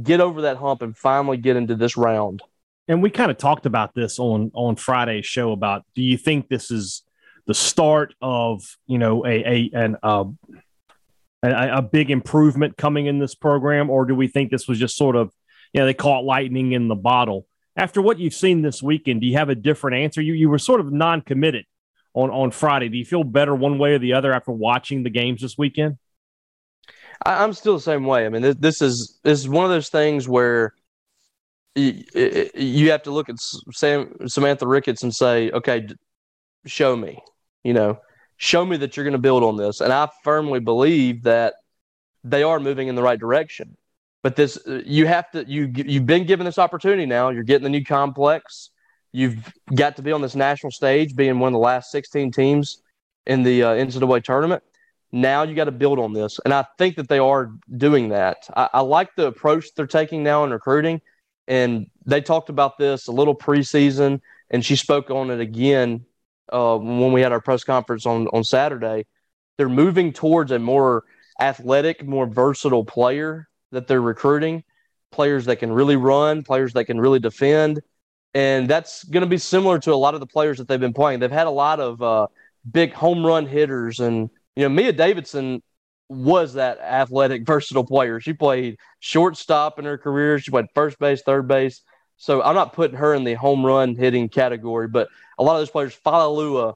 get 0.00 0.20
over 0.20 0.42
that 0.42 0.56
hump 0.56 0.82
and 0.82 0.96
finally 0.96 1.36
get 1.36 1.56
into 1.56 1.74
this 1.74 1.96
round. 1.96 2.42
And 2.88 3.02
we 3.02 3.10
kind 3.10 3.30
of 3.30 3.38
talked 3.38 3.66
about 3.66 3.94
this 3.94 4.18
on 4.18 4.50
on 4.54 4.76
Friday's 4.76 5.26
show 5.26 5.52
about 5.52 5.84
do 5.94 6.02
you 6.02 6.16
think 6.16 6.48
this 6.48 6.70
is 6.70 7.02
the 7.46 7.54
start 7.54 8.14
of 8.20 8.62
you 8.86 8.98
know 8.98 9.24
a 9.24 9.30
a 9.30 9.70
an 9.72 9.96
uh, 10.02 10.24
a, 11.42 11.78
a 11.78 11.82
big 11.82 12.10
improvement 12.10 12.76
coming 12.76 13.06
in 13.06 13.18
this 13.18 13.34
program, 13.34 13.90
or 13.90 14.04
do 14.04 14.14
we 14.14 14.28
think 14.28 14.50
this 14.50 14.68
was 14.68 14.78
just 14.78 14.96
sort 14.96 15.16
of 15.16 15.32
you 15.72 15.80
know 15.80 15.86
they 15.86 15.94
caught 15.94 16.24
lightning 16.24 16.72
in 16.72 16.88
the 16.88 16.94
bottle? 16.94 17.46
After 17.76 18.02
what 18.02 18.18
you've 18.18 18.34
seen 18.34 18.62
this 18.62 18.82
weekend, 18.82 19.22
do 19.22 19.26
you 19.26 19.38
have 19.38 19.48
a 19.48 19.54
different 19.54 19.96
answer? 19.96 20.20
You 20.20 20.34
you 20.34 20.48
were 20.48 20.58
sort 20.58 20.80
of 20.80 20.92
non-committed 20.92 21.64
on 22.14 22.30
on 22.30 22.50
Friday. 22.50 22.88
Do 22.88 22.98
you 22.98 23.04
feel 23.04 23.24
better 23.24 23.54
one 23.54 23.78
way 23.78 23.94
or 23.94 23.98
the 23.98 24.14
other 24.14 24.32
after 24.32 24.52
watching 24.52 25.02
the 25.02 25.10
games 25.10 25.40
this 25.40 25.56
weekend? 25.56 25.98
I, 27.24 27.44
am 27.44 27.52
still 27.52 27.74
the 27.74 27.82
same 27.82 28.04
way. 28.04 28.26
I 28.26 28.28
mean, 28.28 28.42
this, 28.42 28.56
this 28.56 28.82
is 28.82 29.18
this 29.22 29.40
is 29.40 29.48
one 29.48 29.64
of 29.64 29.70
those 29.70 29.88
things 29.88 30.28
where 30.28 30.74
you, 31.74 32.04
you 32.54 32.90
have 32.90 33.02
to 33.04 33.10
look 33.10 33.28
at 33.28 33.36
Sam, 33.38 34.14
Samantha 34.26 34.66
Ricketts 34.66 35.02
and 35.02 35.14
say, 35.14 35.50
okay, 35.50 35.88
show 36.66 36.96
me, 36.96 37.22
you 37.62 37.72
know, 37.72 37.98
show 38.36 38.64
me 38.64 38.76
that 38.78 38.96
you're 38.96 39.04
going 39.04 39.12
to 39.12 39.18
build 39.18 39.42
on 39.42 39.56
this. 39.56 39.80
And 39.80 39.92
I 39.92 40.08
firmly 40.22 40.60
believe 40.60 41.22
that 41.22 41.54
they 42.24 42.42
are 42.42 42.60
moving 42.60 42.88
in 42.88 42.94
the 42.94 43.02
right 43.02 43.18
direction. 43.18 43.76
But 44.22 44.36
this, 44.36 44.58
uh, 44.66 44.82
you 44.84 45.06
have 45.06 45.30
to, 45.32 45.44
you 45.48 45.72
you've 45.74 46.06
been 46.06 46.26
given 46.26 46.44
this 46.44 46.58
opportunity 46.58 47.06
now. 47.06 47.30
You're 47.30 47.42
getting 47.42 47.64
the 47.64 47.70
new 47.70 47.84
complex. 47.84 48.70
You've 49.12 49.52
got 49.74 49.96
to 49.96 50.02
be 50.02 50.12
on 50.12 50.22
this 50.22 50.34
national 50.34 50.72
stage, 50.72 51.14
being 51.14 51.38
one 51.38 51.48
of 51.48 51.52
the 51.52 51.58
last 51.58 51.90
16 51.90 52.32
teams 52.32 52.82
in 53.26 53.42
the 53.42 53.62
uh, 53.62 53.74
NCAA 53.74 54.24
tournament. 54.24 54.62
Now 55.12 55.42
you 55.42 55.54
got 55.54 55.64
to 55.64 55.72
build 55.72 55.98
on 55.98 56.14
this, 56.14 56.40
and 56.44 56.54
I 56.54 56.64
think 56.78 56.96
that 56.96 57.08
they 57.08 57.18
are 57.18 57.52
doing 57.76 58.08
that. 58.08 58.48
I, 58.56 58.70
I 58.74 58.80
like 58.80 59.14
the 59.14 59.26
approach 59.26 59.74
they're 59.74 59.86
taking 59.86 60.22
now 60.22 60.44
in 60.44 60.50
recruiting, 60.50 61.02
and 61.46 61.86
they 62.06 62.22
talked 62.22 62.48
about 62.48 62.78
this 62.78 63.08
a 63.08 63.12
little 63.12 63.34
preseason, 63.34 64.20
and 64.48 64.64
she 64.64 64.74
spoke 64.74 65.10
on 65.10 65.30
it 65.30 65.40
again 65.40 66.06
uh, 66.50 66.78
when 66.78 67.12
we 67.12 67.20
had 67.20 67.32
our 67.32 67.42
press 67.42 67.62
conference 67.62 68.06
on 68.06 68.26
on 68.28 68.42
Saturday. 68.42 69.04
They're 69.58 69.68
moving 69.68 70.14
towards 70.14 70.50
a 70.50 70.58
more 70.58 71.04
athletic, 71.38 72.06
more 72.06 72.26
versatile 72.26 72.84
player 72.84 73.48
that 73.70 73.86
they're 73.86 74.00
recruiting, 74.00 74.64
players 75.10 75.44
that 75.44 75.56
can 75.56 75.72
really 75.72 75.96
run, 75.96 76.42
players 76.42 76.72
that 76.72 76.86
can 76.86 76.98
really 76.98 77.18
defend. 77.18 77.80
And 78.34 78.68
that's 78.68 79.04
going 79.04 79.22
to 79.22 79.26
be 79.26 79.38
similar 79.38 79.78
to 79.80 79.92
a 79.92 79.96
lot 79.96 80.14
of 80.14 80.20
the 80.20 80.26
players 80.26 80.58
that 80.58 80.68
they've 80.68 80.80
been 80.80 80.94
playing. 80.94 81.20
They've 81.20 81.30
had 81.30 81.46
a 81.46 81.50
lot 81.50 81.80
of 81.80 82.00
uh, 82.02 82.26
big 82.70 82.92
home 82.92 83.24
run 83.24 83.46
hitters. 83.46 84.00
And, 84.00 84.30
you 84.56 84.62
know, 84.62 84.68
Mia 84.70 84.92
Davidson 84.92 85.62
was 86.08 86.54
that 86.54 86.78
athletic, 86.80 87.42
versatile 87.46 87.84
player. 87.84 88.20
She 88.20 88.32
played 88.32 88.78
shortstop 89.00 89.78
in 89.78 89.84
her 89.84 89.98
career, 89.98 90.38
she 90.38 90.50
played 90.50 90.66
first 90.74 90.98
base, 90.98 91.22
third 91.22 91.46
base. 91.46 91.82
So 92.16 92.42
I'm 92.42 92.54
not 92.54 92.72
putting 92.72 92.96
her 92.96 93.14
in 93.14 93.24
the 93.24 93.34
home 93.34 93.66
run 93.66 93.96
hitting 93.96 94.28
category, 94.28 94.86
but 94.86 95.08
a 95.38 95.42
lot 95.42 95.54
of 95.54 95.60
those 95.60 95.70
players, 95.70 95.98
Falalua, 96.06 96.74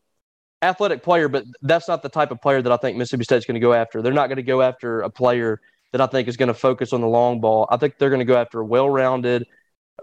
athletic 0.60 1.02
player, 1.02 1.28
but 1.28 1.44
that's 1.62 1.86
not 1.86 2.02
the 2.02 2.08
type 2.08 2.30
of 2.30 2.40
player 2.40 2.60
that 2.60 2.72
I 2.72 2.76
think 2.76 2.96
Mississippi 2.96 3.24
State's 3.24 3.46
going 3.46 3.54
to 3.54 3.60
go 3.60 3.72
after. 3.72 4.02
They're 4.02 4.12
not 4.12 4.26
going 4.26 4.36
to 4.36 4.42
go 4.42 4.60
after 4.62 5.02
a 5.02 5.10
player 5.10 5.60
that 5.92 6.00
I 6.00 6.06
think 6.06 6.28
is 6.28 6.36
going 6.36 6.48
to 6.48 6.54
focus 6.54 6.92
on 6.92 7.00
the 7.00 7.06
long 7.06 7.40
ball. 7.40 7.68
I 7.70 7.76
think 7.76 7.98
they're 7.98 8.10
going 8.10 8.20
to 8.20 8.24
go 8.24 8.36
after 8.36 8.60
a 8.60 8.64
well 8.64 8.90
rounded 8.90 9.46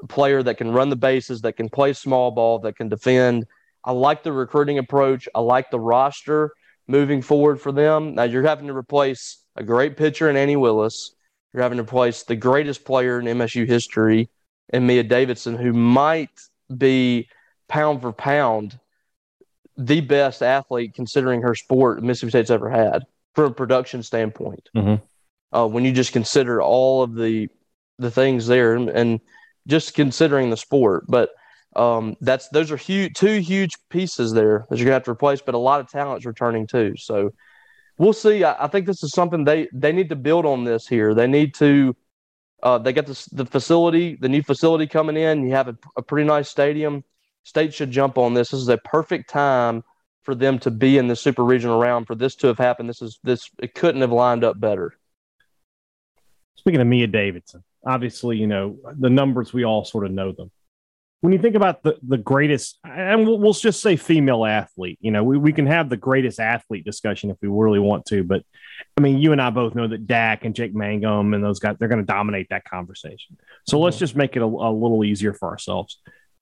player 0.09 0.43
that 0.43 0.57
can 0.57 0.71
run 0.71 0.89
the 0.89 0.95
bases, 0.95 1.41
that 1.41 1.53
can 1.53 1.69
play 1.69 1.93
small 1.93 2.31
ball, 2.31 2.59
that 2.59 2.75
can 2.75 2.89
defend. 2.89 3.45
I 3.83 3.91
like 3.91 4.23
the 4.23 4.31
recruiting 4.31 4.77
approach. 4.77 5.27
I 5.35 5.39
like 5.39 5.71
the 5.71 5.79
roster 5.79 6.51
moving 6.88 7.21
forward 7.21 7.62
for 7.62 7.71
them. 7.71 8.15
Now 8.15 8.23
you're 8.23 8.43
having 8.43 8.67
to 8.67 8.75
replace 8.75 9.43
a 9.55 9.63
great 9.63 9.97
pitcher 9.97 10.29
in 10.29 10.35
Annie 10.35 10.55
Willis. 10.55 11.15
You're 11.53 11.63
having 11.63 11.77
to 11.77 11.83
replace 11.83 12.23
the 12.23 12.35
greatest 12.35 12.83
player 12.85 13.19
in 13.19 13.25
MSU 13.25 13.67
history 13.67 14.29
in 14.69 14.88
Mia 14.88 15.03
Davidson, 15.03 15.55
who 15.55 15.71
might 15.73 16.31
be 16.75 17.29
pound 17.67 18.01
for 18.01 18.12
pound 18.12 18.79
the 19.77 20.01
best 20.01 20.41
athlete 20.41 20.93
considering 20.93 21.41
her 21.41 21.55
sport 21.55 22.03
Mississippi 22.03 22.29
State's 22.29 22.50
ever 22.51 22.69
had 22.69 23.03
from 23.33 23.45
a 23.45 23.53
production 23.53 24.03
standpoint. 24.03 24.69
Mhm. 24.75 25.01
Uh, 25.51 25.67
when 25.67 25.85
you 25.85 25.91
just 25.91 26.13
consider 26.13 26.62
all 26.62 27.03
of 27.03 27.15
the 27.15 27.50
the 28.00 28.12
things 28.12 28.47
there 28.47 28.73
and, 28.73 28.89
and 28.89 29.19
just 29.67 29.93
considering 29.93 30.50
the 30.50 30.58
sport, 30.58 31.05
but 31.08 31.29
um, 31.75 32.15
that's 32.22 32.50
those 32.50 32.72
are 32.72 32.77
huge, 32.77 33.13
two 33.13 33.39
huge 33.39 33.75
pieces 33.89 34.34
there 34.34 34.65
that 34.70 34.77
you're 34.77 34.86
gonna 34.86 34.93
have 34.93 35.03
to 35.03 35.12
replace. 35.12 35.41
But 35.41 35.55
a 35.55 35.60
lot 35.60 35.79
of 35.79 35.89
talent's 35.89 36.25
returning 36.25 36.67
too, 36.67 36.96
so 36.98 37.34
we'll 37.98 38.13
see. 38.13 38.43
I, 38.43 38.65
I 38.65 38.67
think 38.67 38.86
this 38.86 39.03
is 39.03 39.12
something 39.12 39.43
they 39.43 39.67
they 39.74 39.91
need 39.91 40.10
to 40.10 40.15
build 40.15 40.46
on 40.46 40.63
this 40.63 40.88
here. 40.88 41.13
They 41.13 41.27
need 41.27 41.53
to. 41.55 41.96
Uh, 42.62 42.77
they 42.77 42.93
got 42.93 43.05
this, 43.05 43.25
the 43.25 43.46
facility, 43.46 44.15
the 44.15 44.29
new 44.29 44.41
facility 44.41 44.88
coming 44.88 45.17
in. 45.17 45.46
You 45.46 45.51
have 45.53 45.67
a, 45.67 45.77
a 45.98 46.01
pretty 46.01 46.25
nice 46.25 46.48
stadium. 46.48 47.03
State 47.43 47.74
should 47.74 47.91
jump 47.91 48.17
on 48.17 48.34
this. 48.34 48.51
This 48.51 48.62
is 48.62 48.70
a 48.70 48.77
perfect 48.77 49.29
time 49.29 49.84
for 50.22 50.34
them 50.34 50.60
to 50.60 50.72
be 50.72 50.98
in 50.98 51.10
the 51.10 51.15
super 51.17 51.43
regional 51.43 51.77
round. 51.77 52.08
For 52.08 52.15
this 52.15 52.36
to 52.36 52.48
have 52.48 52.58
happened, 52.58 52.88
this 52.88 53.01
is 53.01 53.20
this 53.24 53.50
it 53.60 53.74
couldn't 53.74 54.01
have 54.01 54.12
lined 54.12 54.43
up 54.43 54.60
better. 54.60 54.93
Speaking 56.55 56.79
of 56.79 56.88
Mia 56.88 57.08
Davidson, 57.08 57.63
obviously, 57.85 58.37
you 58.37 58.47
know, 58.47 58.77
the 58.97 59.09
numbers, 59.09 59.53
we 59.53 59.63
all 59.63 59.85
sort 59.85 60.05
of 60.05 60.11
know 60.11 60.31
them. 60.31 60.51
When 61.21 61.31
you 61.31 61.39
think 61.39 61.55
about 61.55 61.83
the, 61.83 61.97
the 62.05 62.17
greatest, 62.17 62.79
and 62.83 63.25
we'll, 63.25 63.39
we'll 63.39 63.53
just 63.53 63.81
say 63.81 63.95
female 63.95 64.45
athlete, 64.45 64.97
you 64.99 65.09
know, 65.09 65.23
we, 65.23 65.37
we 65.37 65.53
can 65.53 65.65
have 65.67 65.89
the 65.89 65.95
greatest 65.95 66.39
athlete 66.39 66.83
discussion 66.83 67.29
if 67.29 67.37
we 67.41 67.47
really 67.47 67.79
want 67.79 68.05
to. 68.07 68.25
But 68.25 68.43
I 68.97 69.01
mean, 69.01 69.19
you 69.19 69.31
and 69.31 69.41
I 69.41 69.49
both 69.49 69.73
know 69.73 69.87
that 69.87 70.05
Dak 70.05 70.43
and 70.43 70.53
Jake 70.53 70.75
Mangum 70.75 71.33
and 71.33 71.41
those 71.41 71.59
guys, 71.59 71.77
they're 71.79 71.87
going 71.87 72.05
to 72.05 72.05
dominate 72.05 72.47
that 72.49 72.65
conversation. 72.65 73.37
So 73.65 73.79
let's 73.79 73.95
mm-hmm. 73.95 74.03
just 74.03 74.15
make 74.17 74.35
it 74.35 74.41
a, 74.41 74.45
a 74.45 74.71
little 74.71 75.05
easier 75.05 75.33
for 75.33 75.47
ourselves. 75.47 76.01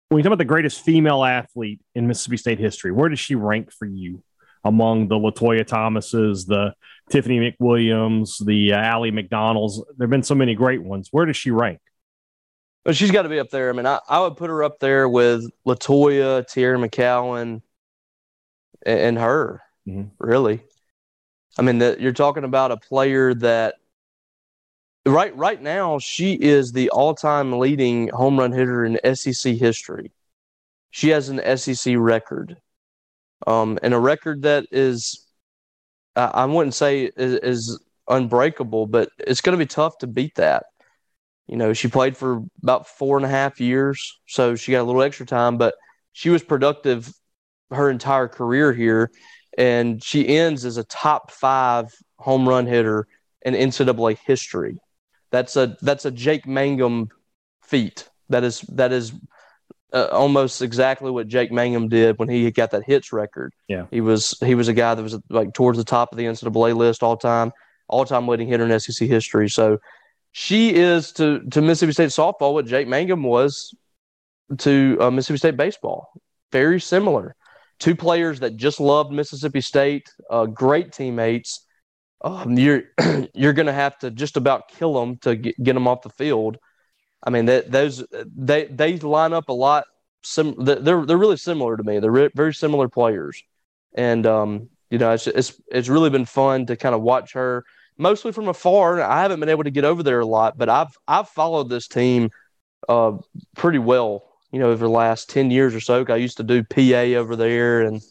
When 0.10 0.18
you 0.18 0.24
talk 0.24 0.30
about 0.30 0.40
the 0.40 0.46
greatest 0.46 0.84
female 0.84 1.24
athlete 1.24 1.80
in 1.94 2.08
Mississippi 2.08 2.38
State 2.38 2.60
history, 2.60 2.92
where 2.92 3.08
does 3.08 3.20
she 3.20 3.36
rank 3.36 3.72
for 3.72 3.86
you 3.86 4.24
among 4.64 5.08
the 5.08 5.16
Latoya 5.16 5.66
Thomases, 5.66 6.46
the 6.46 6.74
Tiffany 7.10 7.40
McWilliams, 7.40 8.44
the 8.46 8.74
uh, 8.74 8.78
Allie 8.78 9.12
McDonald's? 9.12 9.78
There 9.98 10.06
have 10.06 10.10
been 10.12 10.24
so 10.24 10.36
many 10.36 10.56
great 10.56 10.84
ones. 10.84 11.10
Where 11.12 11.26
does 11.26 11.38
she 11.38 11.52
rank? 11.52 11.80
But 12.84 12.96
she's 12.96 13.12
got 13.12 13.24
to 13.24 13.30
be 13.30 13.40
up 13.40 13.50
there. 13.50 13.70
I 13.70 13.74
mean, 13.74 13.86
I, 13.86 14.00
I 14.10 14.20
would 14.22 14.38
put 14.38 14.50
her 14.50 14.64
up 14.64 14.80
there 14.80 15.08
with 15.08 15.48
Latoya, 15.68 16.44
Teaira 16.44 16.84
McCowan, 16.84 17.62
and, 18.86 19.00
and 19.00 19.18
her. 19.18 19.62
Mhm. 19.88 20.12
Really, 20.20 20.62
I 21.58 21.64
mean, 21.64 21.80
that 21.80 22.00
you're 22.00 22.14
talking 22.14 22.44
about 22.44 22.72
a 22.72 22.78
player 22.78 23.34
that 23.36 23.76
right 25.08 25.36
right 25.36 25.62
now 25.62 25.98
she 25.98 26.34
is 26.34 26.72
the 26.72 26.90
all-time 26.92 27.58
leading 27.58 28.10
home 28.10 28.38
run 28.38 28.52
hitter 28.52 28.86
in 28.86 29.00
SEC 29.16 29.56
history. 29.56 30.12
She 30.92 31.10
has 31.10 31.30
an 31.30 31.58
SEC 31.58 31.96
record, 31.98 32.58
um, 33.48 33.80
and 33.82 33.94
a 33.94 34.00
record 34.00 34.44
that 34.44 34.66
is 34.72 35.26
I, 36.16 36.46
wouldn't 36.46 36.74
say 36.74 37.12
is, 37.16 37.34
is 37.36 37.84
unbreakable, 38.08 38.88
but 38.88 39.10
it's 39.18 39.42
going 39.42 39.58
to 39.58 39.64
be 39.64 39.68
tough 39.68 39.98
to 40.00 40.08
beat 40.08 40.36
that. 40.36 40.66
You 41.48 41.58
know, 41.58 41.74
she 41.74 41.88
played 41.88 42.16
for 42.16 42.44
about 42.62 42.88
four 42.88 43.18
and 43.18 43.26
a 43.26 43.30
half 43.30 43.60
years, 43.60 44.20
so 44.28 44.56
she 44.56 44.72
got 44.72 44.82
a 44.82 44.84
little 44.84 45.02
extra 45.02 45.26
time, 45.26 45.58
but 45.58 45.76
she 46.14 46.30
was 46.30 46.44
productive 46.44 47.14
her 47.72 47.90
entire 47.90 48.28
career 48.28 48.74
here, 48.74 49.12
and 49.58 50.04
she 50.04 50.28
ends 50.28 50.66
as 50.66 50.78
a 50.78 50.84
top 50.86 51.32
five 51.32 51.88
home 52.18 52.48
run 52.48 52.66
hitter 52.68 53.08
in 53.42 53.54
NCAA 53.54 54.18
history. 54.26 54.78
That's 55.32 55.56
a 55.56 55.78
that's 55.82 56.06
a 56.06 56.12
Jake 56.12 56.46
Mangum 56.46 57.10
feat. 57.64 58.10
That 58.30 58.44
is 58.44 58.62
that 58.62 58.92
is 58.92 59.14
uh, 59.94 60.08
almost 60.12 60.62
exactly 60.62 61.12
what 61.12 61.28
Jake 61.28 61.52
Mangum 61.52 61.90
did 61.90 62.18
when 62.18 62.30
he 62.30 62.50
got 62.52 62.72
that 62.72 62.84
hits 62.86 63.12
record. 63.12 63.54
Yeah. 63.68 63.86
he 63.92 64.02
was 64.02 64.38
he 64.44 64.56
was 64.56 64.68
a 64.68 64.74
guy 64.74 64.96
that 64.96 65.04
was 65.04 65.18
like 65.30 65.54
towards 65.54 65.78
the 65.78 65.84
top 65.84 66.12
of 66.12 66.18
the 66.18 66.26
NCAA 66.26 66.76
list 66.76 67.04
all 67.04 67.18
time, 67.18 67.52
all 67.88 68.06
time 68.06 68.28
leading 68.28 68.48
hitter 68.48 68.66
in 68.66 68.80
SEC 68.80 69.08
history. 69.08 69.50
So 69.50 69.80
she 70.32 70.74
is 70.74 71.12
to 71.14 71.42
to 71.52 71.62
Mississippi 71.62 71.94
State 71.94 72.10
softball 72.10 72.54
what 72.54 72.66
Jake 72.66 72.88
Mangum 72.88 73.24
was 73.24 73.74
to 74.60 74.98
uh, 75.00 75.12
Mississippi 75.12 75.38
State 75.38 75.58
baseball. 75.58 76.10
Very 76.52 76.80
similar. 76.80 77.36
Two 77.80 77.96
players 77.96 78.42
that 78.42 78.58
just 78.58 78.80
loved 78.80 79.12
Mississippi 79.12 79.62
State, 79.62 80.10
uh, 80.30 80.46
great 80.46 80.92
teammates. 80.92 81.66
Um, 82.24 82.58
you're 82.58 82.84
you're 83.34 83.54
going 83.54 83.66
to 83.66 83.74
have 83.74 83.98
to 84.00 84.12
just 84.12 84.38
about 84.38 84.70
kill 84.70 84.94
them 84.94 85.18
to 85.20 85.36
get, 85.36 85.62
get 85.62 85.74
them 85.74 85.88
off 85.88 86.04
the 86.04 86.10
field. 86.10 86.58
I 87.24 87.30
mean, 87.30 87.46
that 87.46 87.72
those 87.72 88.04
they 88.36 88.66
they 88.66 88.98
line 88.98 89.34
up 89.34 89.50
a 89.50 89.54
lot. 89.54 89.86
They're 90.36 91.06
they're 91.06 91.18
really 91.18 91.38
similar 91.38 91.78
to 91.78 91.84
me. 91.84 92.00
They're 92.00 92.12
re- 92.12 92.30
very 92.36 92.54
similar 92.54 92.88
players, 92.88 93.44
and 93.94 94.26
um, 94.26 94.70
you 94.90 94.98
know, 94.98 95.12
it's 95.12 95.28
it's 95.28 95.60
it's 95.72 95.90
really 95.90 96.10
been 96.10 96.26
fun 96.26 96.66
to 96.68 96.76
kind 96.76 96.96
of 96.96 97.02
watch 97.02 97.34
her 97.34 97.64
mostly 97.98 98.32
from 98.32 98.48
afar. 98.48 99.02
I 99.02 99.22
haven't 99.22 99.40
been 99.40 99.50
able 99.50 99.64
to 99.64 99.72
get 99.72 99.86
over 99.86 100.04
there 100.04 100.20
a 100.20 100.26
lot, 100.26 100.58
but 100.58 100.70
I've 100.70 100.96
I've 101.08 101.30
followed 101.30 101.70
this 101.70 101.88
team 101.88 102.32
uh, 102.90 103.14
pretty 103.56 103.80
well. 103.80 104.24
You 104.52 104.60
know, 104.60 104.70
over 104.70 104.84
the 104.84 104.92
last 104.92 105.30
ten 105.30 105.50
years 105.50 105.74
or 105.74 105.80
so. 105.80 106.06
I 106.10 106.18
used 106.18 106.38
to 106.38 106.44
do 106.44 106.64
PA 106.64 107.18
over 107.20 107.36
there, 107.36 107.82
and 107.82 108.02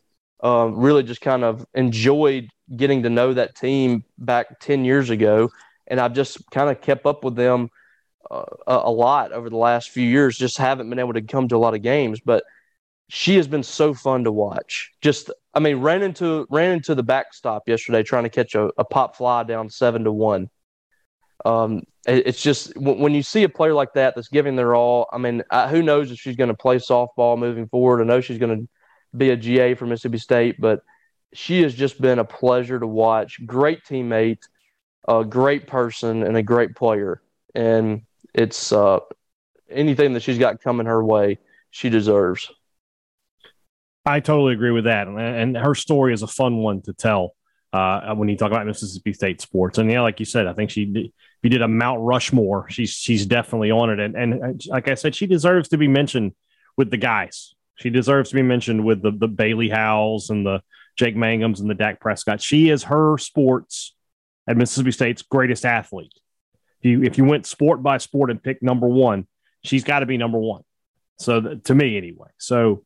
um, 0.43 0.77
really 0.77 1.03
just 1.03 1.21
kind 1.21 1.45
of 1.45 1.67
enjoyed 1.75 2.49
getting 2.77 3.03
to 3.03 3.11
know 3.11 3.35
that 3.35 3.57
team 3.57 4.05
back 4.19 4.61
ten 4.61 4.85
years 4.85 5.11
ago. 5.11 5.51
And 5.87 6.01
I've 6.01 6.15
just 6.15 6.49
kind 6.51 6.71
of 6.71 6.81
kept 6.81 7.05
up 7.05 7.25
with 7.25 7.35
them 7.35 7.69
a, 8.31 8.91
lot 8.91 9.33
over 9.33 9.51
the 9.51 9.57
last 9.57 9.91
few 9.91 10.07
years. 10.07 10.37
Just 10.37 10.59
haven't 10.59 10.89
been 10.91 10.99
able 10.99 11.15
to 11.15 11.23
come 11.23 11.49
to 11.49 11.57
a 11.57 11.59
lot 11.59 11.75
of 11.75 11.83
games, 11.83 12.21
but 12.21 12.45
she 13.09 13.37
has 13.37 13.49
been 13.49 13.63
so 13.63 13.93
fun 13.95 14.25
to 14.25 14.33
watch. 14.33 14.93
Just, 15.01 15.31
I 15.53 15.61
mean, 15.61 15.79
ran 15.79 16.03
into 16.03 16.47
ran 16.51 16.73
into 16.73 16.95
the 16.95 17.03
backstop 17.03 17.69
yesterday 17.69 18.03
trying 18.03 18.25
to 18.25 18.31
catch 18.31 18.55
a, 18.55 18.71
a 18.79 18.85
pop 18.85 19.17
fly 19.17 19.43
down 19.43 19.69
seven 19.69 20.05
to 20.05 20.13
one. 20.13 20.49
Um, 21.45 21.83
it, 22.07 22.29
it's 22.29 22.43
just 22.43 22.77
when, 22.77 22.99
when 22.99 23.15
you 23.15 23.23
see 23.23 23.43
a 23.45 23.49
player 23.49 23.75
like 23.75 23.95
that 23.95 24.15
that's 24.15 24.29
giving 24.29 24.57
their 24.57 24.75
all. 24.75 25.09
I 25.13 25.19
mean, 25.19 25.43
I, 25.51 25.69
who 25.69 25.83
knows 25.83 26.11
if 26.11 26.19
she's 26.19 26.37
going 26.37 26.49
to 26.49 26.55
play 26.55 26.77
softball 26.77 27.39
moving 27.39 27.67
forward? 27.67 28.01
I 28.01 28.05
know 28.05 28.21
she's 28.21 28.39
going 28.39 28.61
to 28.61 28.69
be 29.17 29.31
a 29.31 29.37
GA 29.37 29.75
for 29.75 29.87
Mississippi 29.87 30.19
State, 30.19 30.61
but 30.61 30.83
she 31.33 31.63
has 31.63 31.75
just 31.75 32.01
been 32.01 32.19
a 32.19 32.25
pleasure 32.25 32.79
to 32.79 32.87
watch. 32.87 33.45
Great 33.45 33.85
teammate, 33.85 34.43
a 35.09 35.25
great 35.25 35.67
person, 35.67 36.23
and 36.23 36.37
a 36.37 36.43
great 36.43 36.77
player. 36.77 37.21
And 37.55 38.03
it's 38.35 38.73
uh, 38.73 39.01
anything 39.69 40.15
that 40.15 40.23
she's 40.23 40.39
got 40.39 40.61
coming 40.61 40.87
her 40.87 41.03
way, 41.05 41.39
she 41.71 41.91
deserves. 41.91 42.51
I 44.07 44.21
totally 44.21 44.55
agree 44.55 44.71
with 44.71 44.85
that, 44.85 45.09
and, 45.09 45.19
and 45.19 45.57
her 45.57 45.75
story 45.75 46.15
is 46.15 46.23
a 46.23 46.27
fun 46.27 46.57
one 46.57 46.83
to 46.83 46.93
tell 46.93 47.35
uh, 47.73 48.15
when 48.15 48.29
you 48.29 48.37
talk 48.37 48.51
about 48.51 48.67
Mississippi 48.67 49.13
State 49.13 49.41
sports. 49.41 49.79
And 49.79 49.91
yeah, 49.91 50.01
like 50.01 50.19
you 50.19 50.27
said, 50.27 50.47
I 50.47 50.53
think 50.53 50.71
she 50.71 50.87
did, 50.87 51.07
if 51.07 51.13
you 51.45 51.51
did 51.51 51.63
a 51.63 51.69
Mount 51.69 52.01
Rushmore, 52.01 52.69
she's 52.69 52.91
she's 52.91 53.27
definitely 53.27 53.71
on 53.71 53.91
it. 53.91 54.01
And 54.01 54.17
and 54.17 54.63
like 54.69 54.89
I 54.89 54.95
said, 54.95 55.15
she 55.15 55.27
deserves 55.27 55.69
to 55.69 55.79
be 55.79 55.89
mentioned 55.89 56.33
with 56.77 56.91
the 56.91 56.97
guys. 56.97 57.55
She 57.77 57.91
deserves 57.91 58.31
to 58.31 58.37
be 58.37 58.43
mentioned 58.43 58.85
with 58.85 59.03
the 59.03 59.11
the 59.11 59.29
Bailey 59.29 59.69
Howells 59.69 60.31
and 60.31 60.45
the 60.45 60.63
Jake 60.97 61.17
Mangums 61.17 61.61
and 61.61 61.71
the 61.71 61.75
Dak 61.75 62.01
Prescott. 62.01 62.43
She 62.43 62.69
is 62.69 62.85
her 62.85 63.17
sports 63.19 63.95
at 64.47 64.57
Mississippi 64.57 64.93
State's 64.93 65.23
greatest 65.23 65.65
athlete. 65.65 66.13
If 66.81 66.91
you 66.91 67.03
if 67.03 67.19
you 67.19 67.25
went 67.25 67.47
sport 67.47 67.83
by 67.83 67.99
sport 67.99 68.31
and 68.31 68.43
picked 68.43 68.63
number 68.63 68.89
one, 68.89 69.27
she's 69.63 69.85
got 69.85 70.01
to 70.01 70.07
be 70.07 70.17
number 70.17 70.39
one. 70.39 70.63
So 71.19 71.41
th- 71.41 71.63
to 71.65 71.75
me, 71.75 71.97
anyway. 71.97 72.29
So 72.39 72.85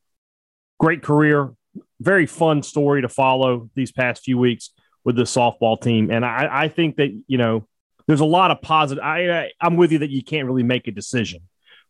great 0.80 1.02
career, 1.02 1.54
very 2.00 2.26
fun 2.26 2.62
story 2.62 3.02
to 3.02 3.08
follow 3.08 3.70
these 3.74 3.92
past 3.92 4.22
few 4.24 4.38
weeks 4.38 4.70
with 5.04 5.16
the 5.16 5.22
softball 5.22 5.80
team. 5.80 6.10
And 6.10 6.24
I, 6.24 6.48
I 6.50 6.68
think 6.68 6.96
that 6.96 7.10
you 7.26 7.38
know 7.38 7.66
there's 8.06 8.20
a 8.20 8.24
lot 8.24 8.50
of 8.50 8.60
positive. 8.62 9.02
I, 9.02 9.30
I 9.30 9.50
I'm 9.60 9.76
with 9.76 9.92
you 9.92 9.98
that 10.00 10.10
you 10.10 10.22
can't 10.22 10.46
really 10.46 10.62
make 10.62 10.88
a 10.88 10.92
decision 10.92 11.40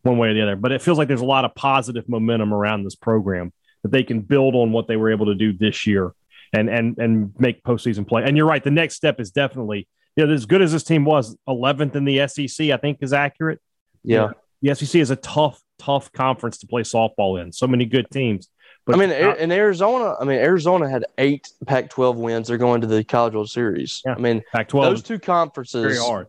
one 0.03 0.19
way 0.19 0.29
or 0.29 0.35
the 0.35 0.43
other, 0.43 0.57
but 0.57 0.73
it 0.73 0.83
feels 0.83 0.99
like 0.99 1.09
there's 1.09 1.23
a 1.23 1.27
lot 1.27 1.47
of 1.47 1.55
positive 1.55 2.09
momentum 2.09 2.53
around 2.53 2.85
this 2.85 2.95
program 2.95 3.53
that 3.83 3.91
they 3.91 4.03
can 4.03 4.21
build 4.21 4.55
on 4.55 4.73
what 4.73 4.87
they 4.87 4.97
were 4.97 5.11
able 5.11 5.27
to 5.27 5.35
do 5.35 5.53
this 5.53 5.87
year 5.87 6.13
and 6.53 6.69
and 6.69 6.99
and 6.99 7.33
make 7.39 7.63
postseason 7.63 8.07
play. 8.07 8.23
And 8.25 8.37
you're 8.37 8.47
right, 8.47 8.63
the 8.63 8.71
next 8.71 8.97
step 8.97 9.21
is 9.21 9.31
definitely 9.31 9.89
you 10.17 10.27
know 10.27 10.33
as 10.33 10.47
good 10.47 10.63
as 10.63 10.73
this 10.73 10.85
team 10.85 11.05
was, 11.05 11.37
11th 11.49 11.97
in 11.97 12.05
the 12.05 12.27
SEC, 12.29 12.71
I 12.71 12.77
think 12.77 12.99
is 13.01 13.13
accurate. 13.13 13.61
Yeah. 14.03 14.33
The 14.63 14.75
SEC 14.75 15.01
is 15.01 15.11
a 15.11 15.17
tough, 15.17 15.61
tough 15.79 16.13
conference 16.13 16.59
to 16.59 16.67
play 16.67 16.83
softball 16.83 17.41
in. 17.41 17.53
So 17.53 17.67
many 17.67 17.85
good 17.85 18.07
teams. 18.11 18.49
But 18.87 18.97
I 18.97 18.99
mean, 18.99 19.11
in 19.11 19.51
Arizona, 19.51 20.15
I 20.21 20.25
mean, 20.25 20.39
Arizona 20.39 20.89
had 20.89 21.07
eight 21.17 21.51
Pac-12 21.67 22.17
wins. 22.17 22.49
They're 22.49 22.59
going 22.59 22.83
to 22.83 22.87
the 22.87 23.03
College 23.03 23.35
World 23.35 23.49
Series. 23.49 24.03
Yeah. 24.05 24.15
I 24.15 24.19
mean, 24.19 24.43
Pac-12 24.53 24.83
those 24.83 25.03
two 25.03 25.19
conferences, 25.19 25.99
very 25.99 26.27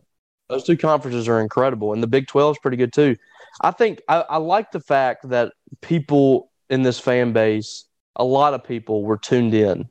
those 0.48 0.64
two 0.64 0.76
conferences 0.76 1.28
are 1.28 1.40
incredible, 1.40 1.92
and 1.92 2.02
the 2.02 2.06
Big 2.06 2.26
12 2.26 2.52
is 2.52 2.58
pretty 2.58 2.76
good 2.76 2.92
too. 2.92 3.16
I 3.60 3.72
think 3.72 4.00
I, 4.08 4.20
I 4.22 4.36
like 4.38 4.70
the 4.70 4.80
fact 4.80 5.28
that 5.28 5.52
people 5.80 6.50
in 6.70 6.82
this 6.82 6.98
fan 6.98 7.32
base, 7.32 7.84
a 8.16 8.24
lot 8.24 8.54
of 8.54 8.64
people 8.64 9.04
were 9.04 9.18
tuned 9.18 9.54
in 9.54 9.88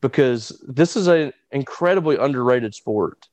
because 0.00 0.60
this 0.66 0.96
is 0.96 1.06
an 1.06 1.32
incredibly 1.50 2.16
underrated 2.16 2.74
sport. 2.74 3.28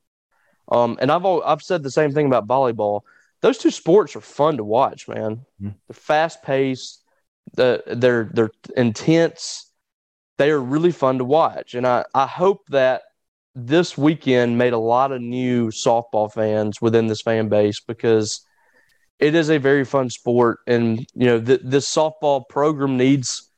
Um, 0.71 0.97
and 1.01 1.11
I've 1.11 1.25
I've 1.25 1.61
said 1.61 1.83
the 1.83 1.91
same 1.91 2.11
thing 2.11 2.25
about 2.25 2.47
volleyball. 2.47 3.01
Those 3.41 3.57
two 3.57 3.71
sports 3.71 4.15
are 4.15 4.21
fun 4.21 4.57
to 4.57 4.63
watch, 4.63 5.07
man. 5.07 5.45
Mhm. 5.61 5.75
They're 5.87 5.93
fast 5.93 6.41
paced. 6.43 7.03
The, 7.53 7.83
they're 7.87 8.29
they're 8.33 8.51
intense. 8.75 9.69
they 10.37 10.49
are 10.51 10.59
really 10.59 10.91
fun 10.91 11.19
to 11.19 11.23
watch. 11.25 11.75
And 11.75 11.85
I, 11.87 12.03
I 12.13 12.25
hope 12.25 12.61
that 12.69 13.03
this 13.53 13.97
weekend 13.97 14.57
made 14.57 14.73
a 14.73 14.77
lot 14.77 15.11
of 15.13 15.21
new 15.21 15.67
softball 15.69 16.29
fans 16.33 16.81
within 16.81 17.07
this 17.07 17.21
fan 17.21 17.47
base 17.47 17.79
because 17.79 18.41
it 19.19 19.33
is 19.35 19.49
a 19.49 19.59
very 19.59 19.85
fun 19.85 20.09
sport. 20.09 20.59
And, 20.67 20.99
you 21.13 21.25
know, 21.27 21.39
th- 21.39 21.61
this 21.63 21.87
softball 21.93 22.43
program 22.49 22.97
needs 22.97 23.49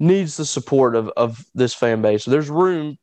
needs 0.00 0.36
the 0.36 0.44
support 0.46 0.96
of, 0.96 1.08
of 1.16 1.44
this 1.54 1.72
fan 1.74 2.02
base. 2.02 2.24
So 2.24 2.32
there's 2.32 2.50
room 2.50 2.98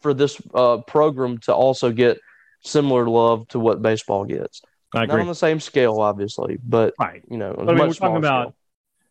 for 0.00 0.14
this 0.14 0.40
uh, 0.54 0.78
program 0.78 1.38
to 1.38 1.54
also 1.54 1.90
get 1.92 2.18
similar 2.62 3.08
love 3.08 3.46
to 3.48 3.58
what 3.58 3.82
baseball 3.82 4.24
gets. 4.24 4.62
I 4.94 4.98
Not 5.00 5.04
agree. 5.10 5.20
on 5.22 5.26
the 5.26 5.34
same 5.34 5.60
scale, 5.60 6.00
obviously, 6.00 6.58
but 6.62 6.94
right. 6.98 7.22
you 7.30 7.36
know, 7.36 7.54
But 7.56 7.68
I 7.68 7.72
mean, 7.74 7.88
we're 7.88 7.94
talking 7.94 8.16
about 8.16 8.48
scale. 8.48 8.54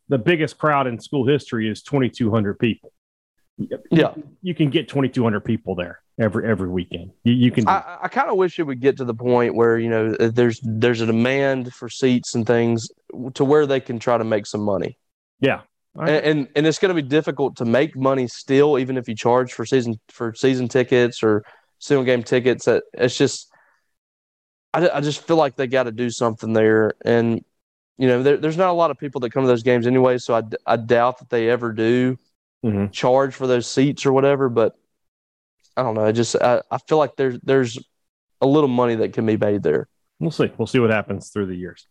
the 0.09 0.17
biggest 0.17 0.57
crowd 0.57 0.87
in 0.87 0.99
school 0.99 1.27
history 1.27 1.69
is 1.69 1.81
2,200 1.83 2.57
people. 2.59 2.91
Yeah. 3.91 4.13
You 4.41 4.53
can 4.53 4.69
get 4.69 4.87
2,200 4.87 5.41
people 5.41 5.73
there 5.75 5.99
every 6.19 6.47
every 6.47 6.69
weekend. 6.69 7.11
You, 7.23 7.33
you 7.33 7.51
can. 7.51 7.67
I, 7.67 7.97
I 8.03 8.07
kind 8.07 8.29
of 8.29 8.37
wish 8.37 8.59
it 8.59 8.63
would 8.63 8.79
get 8.79 8.97
to 8.97 9.05
the 9.05 9.15
point 9.15 9.55
where 9.55 9.79
you 9.79 9.89
know 9.89 10.11
there's 10.15 10.59
there's 10.63 11.01
a 11.01 11.07
demand 11.07 11.73
for 11.73 11.89
seats 11.89 12.35
and 12.35 12.45
things 12.45 12.89
to 13.33 13.43
where 13.43 13.65
they 13.65 13.79
can 13.79 13.97
try 13.97 14.17
to 14.17 14.23
make 14.23 14.45
some 14.45 14.61
money. 14.61 14.97
yeah. 15.39 15.61
And 15.99 16.09
and, 16.09 16.47
and 16.55 16.67
it's 16.67 16.79
going 16.79 16.95
to 16.95 17.01
be 17.01 17.07
difficult 17.07 17.55
to 17.57 17.65
make 17.65 17.95
money 17.95 18.27
still, 18.27 18.77
even 18.77 18.97
if 18.97 19.07
you 19.09 19.15
charge 19.15 19.53
for 19.53 19.65
season 19.65 19.99
for 20.09 20.33
season 20.35 20.67
tickets 20.67 21.23
or 21.23 21.43
single 21.79 22.03
game 22.03 22.23
tickets. 22.23 22.65
That 22.65 22.83
it's 22.93 23.17
just, 23.17 23.49
I, 24.73 24.89
I 24.89 25.01
just 25.01 25.25
feel 25.25 25.37
like 25.37 25.55
they 25.55 25.67
got 25.67 25.83
to 25.83 25.91
do 25.91 26.09
something 26.09 26.53
there. 26.53 26.93
And 27.03 27.43
you 27.97 28.07
know, 28.07 28.21
there, 28.21 28.37
there's 28.37 28.57
not 28.57 28.69
a 28.69 28.73
lot 28.73 28.91
of 28.91 28.97
people 28.97 29.21
that 29.21 29.31
come 29.31 29.43
to 29.43 29.47
those 29.47 29.63
games 29.63 29.87
anyway, 29.87 30.19
so 30.19 30.35
I, 30.35 30.43
I 30.65 30.75
doubt 30.77 31.19
that 31.19 31.29
they 31.29 31.49
ever 31.49 31.71
do 31.71 32.17
Mhm. 32.65 32.91
charge 32.91 33.35
for 33.35 33.45
those 33.45 33.67
seats 33.67 34.05
or 34.05 34.11
whatever. 34.13 34.49
But 34.49 34.75
I 35.75 35.83
don't 35.83 35.93
know. 35.95 36.05
I 36.05 36.11
just 36.11 36.35
I, 36.35 36.61
I 36.71 36.79
feel 36.79 36.97
like 36.97 37.15
there's 37.15 37.39
there's 37.43 37.79
a 38.41 38.47
little 38.47 38.67
money 38.67 38.95
that 38.95 39.13
can 39.13 39.25
be 39.25 39.37
made 39.37 39.63
there. 39.63 39.87
We'll 40.19 40.31
see. 40.31 40.51
We'll 40.57 40.67
see 40.67 40.79
what 40.79 40.89
happens 40.89 41.29
through 41.29 41.45
the 41.47 41.55
years. 41.55 41.87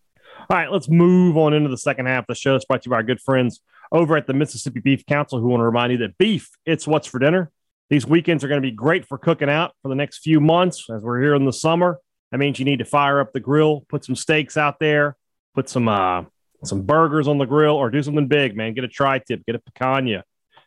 All 0.48 0.56
right, 0.56 0.70
let's 0.70 0.88
move 0.88 1.36
on 1.36 1.54
into 1.54 1.68
the 1.68 1.76
second 1.76 2.06
half 2.06 2.22
of 2.22 2.26
the 2.28 2.34
show. 2.36 2.54
It's 2.54 2.64
brought 2.64 2.82
to 2.82 2.86
you 2.86 2.90
by 2.90 2.96
our 2.98 3.02
good 3.02 3.20
friends 3.20 3.60
over 3.90 4.16
at 4.16 4.28
the 4.28 4.32
Mississippi 4.32 4.78
Beef 4.78 5.04
Council, 5.04 5.40
who 5.40 5.48
want 5.48 5.60
to 5.60 5.64
remind 5.64 5.90
you 5.90 5.98
that 5.98 6.16
beef, 6.18 6.50
it's 6.64 6.86
what's 6.86 7.08
for 7.08 7.18
dinner. 7.18 7.50
These 7.90 8.06
weekends 8.06 8.44
are 8.44 8.48
going 8.48 8.62
to 8.62 8.66
be 8.66 8.70
great 8.70 9.06
for 9.08 9.18
cooking 9.18 9.50
out 9.50 9.72
for 9.82 9.88
the 9.88 9.96
next 9.96 10.18
few 10.18 10.38
months 10.38 10.88
as 10.88 11.02
we're 11.02 11.20
here 11.20 11.34
in 11.34 11.46
the 11.46 11.52
summer. 11.52 11.98
That 12.30 12.38
means 12.38 12.60
you 12.60 12.64
need 12.64 12.78
to 12.78 12.84
fire 12.84 13.18
up 13.18 13.32
the 13.32 13.40
grill, 13.40 13.84
put 13.88 14.04
some 14.04 14.14
steaks 14.14 14.56
out 14.56 14.78
there, 14.78 15.16
put 15.52 15.68
some 15.68 15.88
uh, 15.88 16.22
some 16.62 16.82
burgers 16.82 17.26
on 17.26 17.38
the 17.38 17.44
grill, 17.44 17.74
or 17.74 17.90
do 17.90 18.00
something 18.00 18.28
big, 18.28 18.56
man. 18.56 18.72
Get 18.74 18.84
a 18.84 18.88
tri-tip, 18.88 19.44
get 19.46 19.56
a 19.56 19.58
picanha, 19.58 20.22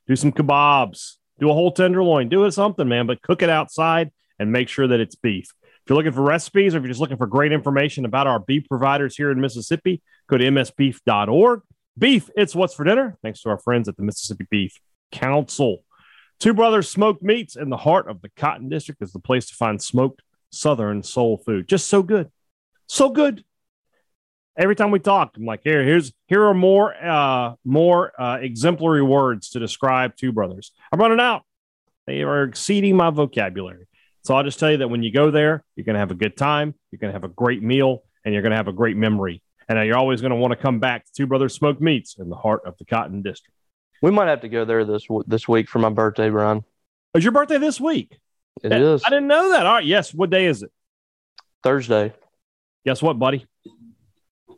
do 0.07 0.15
some 0.17 0.33
kebabs, 0.33 1.15
do 1.39 1.49
a 1.49 1.53
whole 1.53 1.71
tenderloin, 1.71 2.27
do 2.27 2.43
it 2.43 2.51
something, 2.51 2.87
man. 2.87 3.07
But 3.07 3.21
cook 3.21 3.41
it 3.41 3.49
outside 3.49 4.11
and 4.39 4.51
make 4.51 4.67
sure 4.67 4.89
that 4.89 4.99
it's 4.99 5.15
beef. 5.15 5.53
If 5.89 5.93
you're 5.93 5.97
looking 6.03 6.13
for 6.13 6.21
recipes 6.21 6.75
or 6.75 6.77
if 6.77 6.83
you're 6.83 6.89
just 6.89 6.99
looking 6.99 7.17
for 7.17 7.25
great 7.25 7.51
information 7.51 8.05
about 8.05 8.27
our 8.27 8.37
beef 8.37 8.69
providers 8.69 9.15
here 9.15 9.31
in 9.31 9.41
Mississippi, 9.41 10.03
go 10.27 10.37
to 10.37 10.43
msbeef.org. 10.43 11.61
Beef, 11.97 12.29
it's 12.37 12.53
what's 12.53 12.75
for 12.75 12.83
dinner. 12.83 13.17
Thanks 13.23 13.41
to 13.41 13.49
our 13.49 13.57
friends 13.57 13.89
at 13.89 13.97
the 13.97 14.03
Mississippi 14.03 14.45
Beef 14.51 14.79
Council. 15.11 15.83
Two 16.39 16.53
Brothers 16.53 16.91
Smoked 16.91 17.23
Meats 17.23 17.55
in 17.55 17.71
the 17.71 17.77
heart 17.77 18.07
of 18.07 18.21
the 18.21 18.29
Cotton 18.37 18.69
District 18.69 19.01
is 19.01 19.11
the 19.13 19.19
place 19.19 19.47
to 19.47 19.55
find 19.55 19.81
smoked 19.81 20.21
Southern 20.51 21.01
soul 21.01 21.41
food. 21.43 21.67
Just 21.67 21.87
so 21.87 22.03
good. 22.03 22.29
So 22.85 23.09
good. 23.09 23.43
Every 24.55 24.75
time 24.75 24.91
we 24.91 24.99
talk, 24.99 25.31
I'm 25.37 25.45
like, 25.45 25.61
here, 25.63 25.83
here's 25.83 26.13
here 26.27 26.43
are 26.43 26.53
more 26.53 26.93
uh 27.03 27.55
more 27.65 28.11
uh 28.21 28.37
exemplary 28.39 29.01
words 29.01 29.49
to 29.51 29.59
describe 29.59 30.15
Two 30.15 30.33
Brothers. 30.33 30.71
I'm 30.91 30.99
running 30.99 31.19
out. 31.19 31.41
They 32.05 32.21
are 32.21 32.43
exceeding 32.43 32.95
my 32.95 33.09
vocabulary. 33.09 33.87
So 34.29 34.35
I'll 34.35 34.43
just 34.43 34.59
tell 34.59 34.69
you 34.69 34.77
that 34.77 34.87
when 34.87 35.01
you 35.01 35.11
go 35.11 35.31
there, 35.31 35.63
you're 35.75 35.85
going 35.85 35.95
to 35.95 35.99
have 35.99 36.11
a 36.11 36.13
good 36.13 36.37
time, 36.37 36.75
you're 36.91 36.99
going 36.99 37.09
to 37.09 37.15
have 37.15 37.23
a 37.23 37.33
great 37.33 37.63
meal, 37.63 38.03
and 38.23 38.31
you're 38.31 38.43
going 38.43 38.51
to 38.51 38.57
have 38.57 38.67
a 38.67 38.71
great 38.71 38.95
memory. 38.95 39.41
And 39.67 39.83
you're 39.87 39.97
always 39.97 40.21
going 40.21 40.29
to 40.29 40.35
want 40.35 40.51
to 40.51 40.55
come 40.55 40.79
back 40.79 41.03
to 41.05 41.11
Two 41.17 41.25
Brothers 41.25 41.55
Smoked 41.55 41.81
Meats 41.81 42.15
in 42.19 42.29
the 42.29 42.35
heart 42.35 42.61
of 42.63 42.77
the 42.77 42.85
Cotton 42.85 43.23
District. 43.23 43.57
We 44.03 44.11
might 44.11 44.27
have 44.27 44.41
to 44.41 44.47
go 44.47 44.65
there 44.65 44.85
this 44.85 45.07
this 45.25 45.47
week 45.47 45.67
for 45.67 45.79
my 45.79 45.89
birthday, 45.89 46.29
Brian. 46.29 46.63
Is 47.15 47.23
your 47.23 47.31
birthday 47.31 47.57
this 47.57 47.81
week? 47.81 48.19
It 48.61 48.71
is 48.71 49.01
I 49.03 49.09
didn't 49.09 49.29
know 49.29 49.49
that. 49.49 49.65
All 49.65 49.73
right. 49.73 49.83
Yes. 49.83 50.13
What 50.13 50.29
day 50.29 50.45
is 50.45 50.61
it? 50.61 50.71
Thursday. 51.63 52.13
Guess 52.85 53.01
what, 53.01 53.17
buddy? 53.17 53.47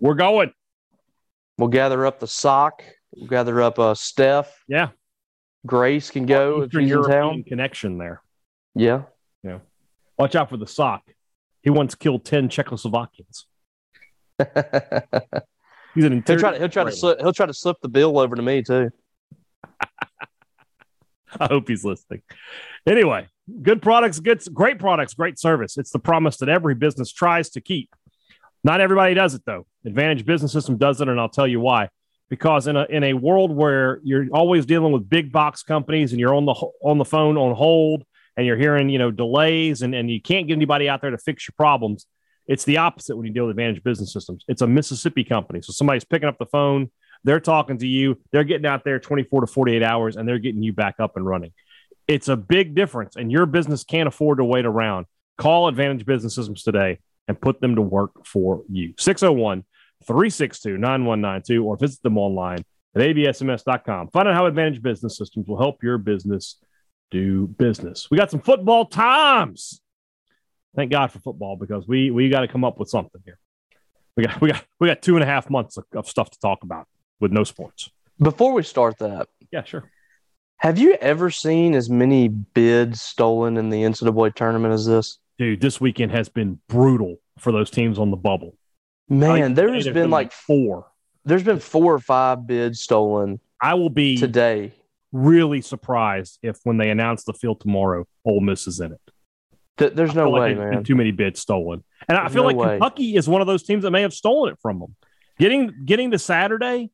We're 0.01 0.15
going. 0.15 0.51
We'll 1.57 1.69
gather 1.69 2.05
up 2.05 2.19
the 2.19 2.27
sock. 2.27 2.83
We'll 3.15 3.29
gather 3.29 3.61
up 3.61 3.79
uh, 3.79 3.93
Steph. 3.93 4.53
Yeah. 4.67 4.89
Grace 5.65 6.11
can 6.11 6.25
go 6.25 6.65
Eastern 6.65 6.87
European 6.89 7.21
town. 7.21 7.43
connection 7.43 7.97
there. 7.97 8.21
Yeah. 8.75 9.03
Watch 10.21 10.35
out 10.35 10.49
for 10.51 10.57
the 10.57 10.67
sock. 10.67 11.01
He 11.63 11.71
once 11.71 11.95
killed 11.95 12.25
10 12.25 12.47
Czechoslovakians. 12.47 13.45
He's 15.95 16.05
an 16.05 16.23
he'll 16.27 16.37
try 16.37 16.51
to 16.51 16.59
he'll 16.59 16.69
try 16.69 16.83
to 16.83 16.91
slip 16.91 17.19
he'll 17.19 17.33
try 17.33 17.47
to 17.47 17.53
slip 17.55 17.77
the 17.81 17.89
bill 17.89 18.19
over 18.19 18.35
to 18.35 18.41
me 18.43 18.61
too. 18.61 18.91
I 21.39 21.47
hope 21.47 21.67
he's 21.67 21.83
listening. 21.83 22.21
Anyway, 22.85 23.29
good 23.63 23.81
products, 23.81 24.19
good, 24.19 24.43
great 24.53 24.77
products, 24.77 25.15
great 25.15 25.39
service. 25.39 25.75
It's 25.77 25.89
the 25.89 25.99
promise 25.99 26.37
that 26.37 26.49
every 26.49 26.75
business 26.75 27.11
tries 27.11 27.49
to 27.51 27.61
keep. 27.61 27.89
Not 28.63 28.79
everybody 28.79 29.15
does 29.15 29.33
it 29.33 29.41
though. 29.45 29.65
Advantage 29.85 30.23
Business 30.23 30.51
System 30.53 30.77
does 30.77 31.01
it, 31.01 31.07
and 31.07 31.19
I'll 31.19 31.29
tell 31.29 31.47
you 31.47 31.59
why. 31.59 31.89
Because 32.29 32.67
in 32.67 32.75
a 32.75 32.85
in 32.85 33.03
a 33.03 33.13
world 33.13 33.51
where 33.51 33.99
you're 34.03 34.27
always 34.31 34.67
dealing 34.67 34.93
with 34.93 35.09
big 35.09 35.31
box 35.31 35.63
companies 35.63 36.11
and 36.11 36.19
you're 36.19 36.35
on 36.35 36.45
the 36.45 36.53
on 36.83 36.99
the 36.99 37.05
phone 37.05 37.37
on 37.37 37.55
hold 37.55 38.05
and 38.37 38.45
you're 38.45 38.57
hearing 38.57 38.89
you 38.89 38.99
know 38.99 39.11
delays 39.11 39.81
and, 39.81 39.93
and 39.93 40.09
you 40.09 40.21
can't 40.21 40.47
get 40.47 40.53
anybody 40.53 40.89
out 40.89 41.01
there 41.01 41.11
to 41.11 41.17
fix 41.17 41.47
your 41.47 41.53
problems, 41.57 42.05
it's 42.47 42.63
the 42.63 42.77
opposite 42.77 43.15
when 43.15 43.25
you 43.25 43.33
deal 43.33 43.45
with 43.45 43.51
Advantage 43.51 43.83
Business 43.83 44.13
Systems. 44.13 44.43
It's 44.47 44.61
a 44.61 44.67
Mississippi 44.67 45.23
company, 45.23 45.61
so 45.61 45.71
somebody's 45.73 46.03
picking 46.03 46.29
up 46.29 46.37
the 46.37 46.45
phone, 46.45 46.89
they're 47.23 47.39
talking 47.39 47.77
to 47.79 47.87
you, 47.87 48.19
they're 48.31 48.43
getting 48.43 48.65
out 48.65 48.83
there 48.83 48.99
24 48.99 49.41
to 49.41 49.47
48 49.47 49.83
hours, 49.83 50.15
and 50.15 50.27
they're 50.27 50.39
getting 50.39 50.63
you 50.63 50.73
back 50.73 50.95
up 50.99 51.15
and 51.17 51.25
running. 51.25 51.51
It's 52.07 52.27
a 52.27 52.35
big 52.35 52.75
difference, 52.75 53.15
and 53.15 53.31
your 53.31 53.45
business 53.45 53.83
can't 53.83 54.07
afford 54.07 54.39
to 54.39 54.45
wait 54.45 54.65
around. 54.65 55.05
Call 55.37 55.67
Advantage 55.67 56.05
Business 56.05 56.35
Systems 56.35 56.63
today 56.63 56.99
and 57.27 57.39
put 57.39 57.61
them 57.61 57.75
to 57.75 57.81
work 57.81 58.25
for 58.25 58.63
you. 58.69 58.93
601 58.97 59.63
362 60.05 60.77
9192 60.77 61.63
or 61.63 61.77
visit 61.77 62.01
them 62.03 62.17
online 62.17 62.59
at 62.95 63.01
absms.com. 63.01 64.09
Find 64.09 64.27
out 64.27 64.33
how 64.33 64.45
Advantage 64.45 64.81
Business 64.81 65.17
Systems 65.17 65.47
will 65.47 65.57
help 65.57 65.83
your 65.83 65.97
business 65.97 66.57
do 67.11 67.47
business. 67.47 68.09
We 68.09 68.17
got 68.17 68.31
some 68.31 68.39
football 68.41 68.85
times. 68.85 69.81
Thank 70.75 70.91
God 70.91 71.11
for 71.11 71.19
football 71.19 71.57
because 71.57 71.87
we 71.87 72.09
we 72.11 72.29
got 72.29 72.41
to 72.41 72.47
come 72.47 72.63
up 72.63 72.79
with 72.79 72.89
something 72.89 73.21
here. 73.25 73.37
We 74.17 74.23
got 74.25 74.41
we 74.41 74.51
got 74.51 74.65
we 74.79 74.87
got 74.87 75.01
two 75.01 75.15
and 75.15 75.23
a 75.23 75.27
half 75.27 75.49
months 75.49 75.77
of, 75.77 75.83
of 75.93 76.07
stuff 76.07 76.29
to 76.31 76.39
talk 76.39 76.63
about 76.63 76.87
with 77.19 77.31
no 77.31 77.43
sports. 77.43 77.89
Before 78.19 78.53
we 78.53 78.63
start 78.63 78.97
that, 78.99 79.27
Yeah, 79.51 79.63
sure. 79.63 79.89
have 80.57 80.77
you 80.79 80.93
ever 81.01 81.29
seen 81.29 81.73
as 81.75 81.89
many 81.89 82.27
bids 82.29 83.01
stolen 83.01 83.57
in 83.57 83.69
the 83.69 83.81
NCAA 83.83 84.33
tournament 84.35 84.73
as 84.73 84.85
this? 84.85 85.17
Dude, 85.37 85.59
this 85.59 85.81
weekend 85.81 86.11
has 86.11 86.29
been 86.29 86.59
brutal 86.69 87.17
for 87.39 87.51
those 87.51 87.71
teams 87.71 87.97
on 87.97 88.11
the 88.11 88.17
bubble. 88.17 88.55
Man, 89.09 89.55
there 89.55 89.73
has 89.73 89.85
They've 89.85 89.93
been 89.93 90.09
like 90.11 90.31
four. 90.31 90.87
there's 91.25 91.43
been 91.43 91.59
four 91.59 91.93
or 91.93 91.99
five 91.99 92.47
bids 92.47 92.79
stolen 92.79 93.39
I 93.59 93.73
will 93.73 93.89
be 93.89 94.17
today. 94.17 94.71
Really 95.11 95.61
surprised 95.61 96.39
if 96.41 96.57
when 96.63 96.77
they 96.77 96.89
announce 96.89 97.23
the 97.23 97.33
field 97.33 97.61
tomorrow, 97.61 98.05
Ole 98.25 98.41
Miss 98.41 98.67
is 98.67 98.79
in 98.79 98.93
it. 98.93 99.01
Th- 99.77 99.93
There's 99.93 100.11
I 100.11 100.13
no 100.15 100.23
feel 100.25 100.31
like 100.31 100.57
way, 100.57 100.65
man. 100.71 100.83
Too 100.83 100.95
many 100.95 101.11
bids 101.11 101.39
stolen, 101.39 101.83
and 102.07 102.17
I 102.17 102.27
feel 102.29 102.43
no 102.43 102.47
like 102.49 102.55
way. 102.57 102.67
Kentucky 102.79 103.15
is 103.15 103.27
one 103.27 103.41
of 103.41 103.47
those 103.47 103.63
teams 103.63 103.83
that 103.83 103.91
may 103.91 104.01
have 104.01 104.13
stolen 104.13 104.53
it 104.53 104.59
from 104.61 104.79
them. 104.79 104.95
Getting 105.39 105.71
getting 105.85 106.11
to 106.11 106.19
Saturday 106.19 106.89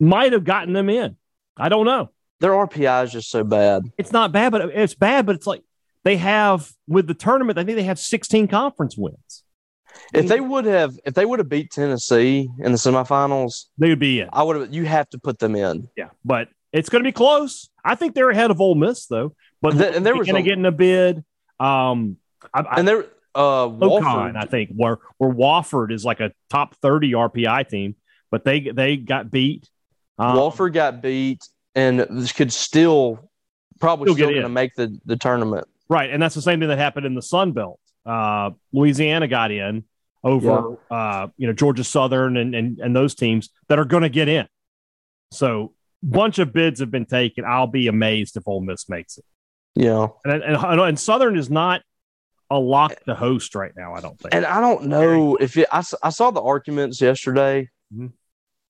might 0.00 0.32
have 0.32 0.44
gotten 0.44 0.72
them 0.72 0.88
in. 0.88 1.16
I 1.56 1.68
don't 1.68 1.84
know. 1.86 2.10
Their 2.40 2.52
RPI 2.52 3.04
is 3.04 3.12
just 3.12 3.30
so 3.30 3.44
bad. 3.44 3.84
It's 3.96 4.12
not 4.12 4.32
bad, 4.32 4.50
but 4.52 4.70
it's 4.70 4.94
bad. 4.94 5.26
But 5.26 5.36
it's 5.36 5.46
like 5.46 5.62
they 6.04 6.16
have 6.16 6.70
with 6.88 7.06
the 7.06 7.14
tournament. 7.14 7.58
I 7.58 7.64
think 7.64 7.76
they 7.76 7.84
have 7.84 7.98
16 7.98 8.48
conference 8.48 8.96
wins. 8.96 9.42
If 10.12 10.26
they 10.26 10.40
would 10.40 10.64
have, 10.64 10.98
if 11.06 11.14
they 11.14 11.24
would 11.24 11.38
have 11.38 11.48
beat 11.48 11.70
Tennessee 11.70 12.48
in 12.58 12.72
the 12.72 12.78
semifinals, 12.78 13.66
They 13.78 13.88
would 13.90 14.00
be 14.00 14.20
in. 14.20 14.28
I 14.32 14.42
would 14.42 14.56
have. 14.56 14.74
You 14.74 14.84
have 14.84 15.08
to 15.10 15.18
put 15.18 15.38
them 15.38 15.54
in. 15.54 15.88
Yeah, 15.96 16.08
but 16.24 16.48
it's 16.74 16.88
going 16.88 17.02
to 17.02 17.08
be 17.08 17.12
close. 17.12 17.70
I 17.84 17.94
think 17.94 18.14
they're 18.14 18.30
ahead 18.30 18.50
of 18.50 18.60
Ole 18.60 18.74
Miss 18.74 19.06
though. 19.06 19.34
But 19.62 19.78
Th- 19.78 19.94
and 19.94 20.04
there 20.04 20.16
was 20.16 20.26
going 20.26 20.42
to 20.42 20.48
get 20.48 20.58
in 20.58 20.66
a 20.66 20.72
bid. 20.72 21.24
Um, 21.58 22.18
I, 22.52 22.60
I, 22.60 22.78
And 22.80 22.88
they're 22.88 23.06
uh, 23.34 23.68
Ocon, 23.68 24.36
I 24.36 24.44
think, 24.44 24.70
where 24.76 24.98
where 25.18 25.30
Wofford 25.30 25.92
is 25.92 26.04
like 26.04 26.20
a 26.20 26.32
top 26.50 26.76
30 26.76 27.12
RPI 27.12 27.68
team, 27.68 27.96
but 28.30 28.44
they 28.44 28.60
they 28.60 28.96
got 28.96 29.30
beat. 29.30 29.68
Um, 30.18 30.36
Wofford 30.36 30.72
got 30.72 31.00
beat 31.00 31.48
and 31.74 32.00
this 32.00 32.32
could 32.32 32.52
still 32.52 33.30
probably 33.80 34.06
Still 34.06 34.14
still 34.14 34.30
going 34.30 34.42
to 34.42 34.48
make 34.48 34.74
the, 34.74 34.98
the 35.04 35.16
tournament. 35.16 35.66
Right, 35.88 36.10
and 36.10 36.22
that's 36.22 36.34
the 36.34 36.42
same 36.42 36.60
thing 36.60 36.68
that 36.68 36.78
happened 36.78 37.06
in 37.06 37.14
the 37.14 37.22
Sun 37.22 37.52
Belt. 37.52 37.78
Uh, 38.06 38.50
Louisiana 38.72 39.28
got 39.28 39.50
in 39.50 39.84
over 40.22 40.78
uh, 40.90 41.28
you 41.36 41.46
know 41.46 41.52
Georgia 41.52 41.84
Southern 41.84 42.36
and 42.36 42.54
and 42.54 42.78
and 42.78 42.96
those 42.96 43.14
teams 43.14 43.50
that 43.68 43.78
are 43.78 43.84
going 43.84 44.02
to 44.02 44.08
get 44.08 44.28
in. 44.28 44.48
So 45.30 45.72
bunch 46.04 46.38
of 46.38 46.52
bids 46.52 46.80
have 46.80 46.90
been 46.90 47.06
taken. 47.06 47.44
I'll 47.44 47.66
be 47.66 47.88
amazed 47.88 48.36
if 48.36 48.46
Ole 48.46 48.60
Miss 48.60 48.88
makes 48.88 49.18
it. 49.18 49.24
Yeah, 49.74 50.08
and 50.24 50.42
and, 50.42 50.80
and 50.80 50.98
Southern 50.98 51.36
is 51.36 51.50
not 51.50 51.82
a 52.50 52.58
lock 52.58 53.02
to 53.04 53.14
host 53.14 53.54
right 53.54 53.72
now. 53.76 53.94
I 53.94 54.00
don't 54.00 54.18
think. 54.18 54.34
And 54.34 54.46
I 54.46 54.60
don't 54.60 54.84
know 54.86 55.36
if 55.36 55.56
it, 55.56 55.66
I, 55.72 55.82
I 56.02 56.10
saw 56.10 56.30
the 56.30 56.42
arguments 56.42 57.00
yesterday 57.00 57.70
mm-hmm. 57.92 58.08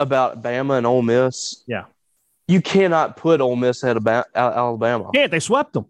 about 0.01 0.43
Bama 0.43 0.79
and 0.79 0.87
Ole 0.87 1.03
Miss. 1.03 1.63
Yeah, 1.67 1.85
you 2.49 2.63
cannot 2.63 3.17
put 3.17 3.41
Ole 3.41 3.57
Miss 3.57 3.83
ahead 3.83 3.97
of 3.97 4.07
Alabama. 4.35 5.11
Yeah, 5.13 5.27
they 5.27 5.41
swept 5.41 5.75
them. 5.75 5.87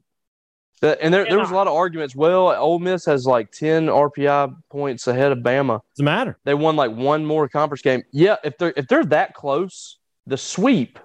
And 0.82 1.14
there, 1.14 1.24
there 1.24 1.38
was 1.38 1.50
a 1.50 1.54
lot 1.54 1.66
of 1.66 1.72
arguments. 1.72 2.14
Well, 2.14 2.48
Ole 2.48 2.78
Miss 2.78 3.06
has 3.06 3.24
like 3.24 3.50
10 3.52 3.86
RPI 3.86 4.54
points 4.70 5.06
ahead 5.06 5.32
of 5.32 5.38
Bama. 5.38 5.80
Doesn't 5.94 6.04
matter. 6.04 6.36
They 6.44 6.52
won 6.52 6.76
like 6.76 6.90
one 6.90 7.24
more 7.24 7.48
conference 7.48 7.80
game. 7.80 8.02
Yeah, 8.12 8.36
if 8.44 8.58
they're 8.58 8.74
if 8.76 8.86
they're 8.88 9.04
that 9.06 9.32
close, 9.32 9.98
the 10.26 10.36
sweep 10.36 10.98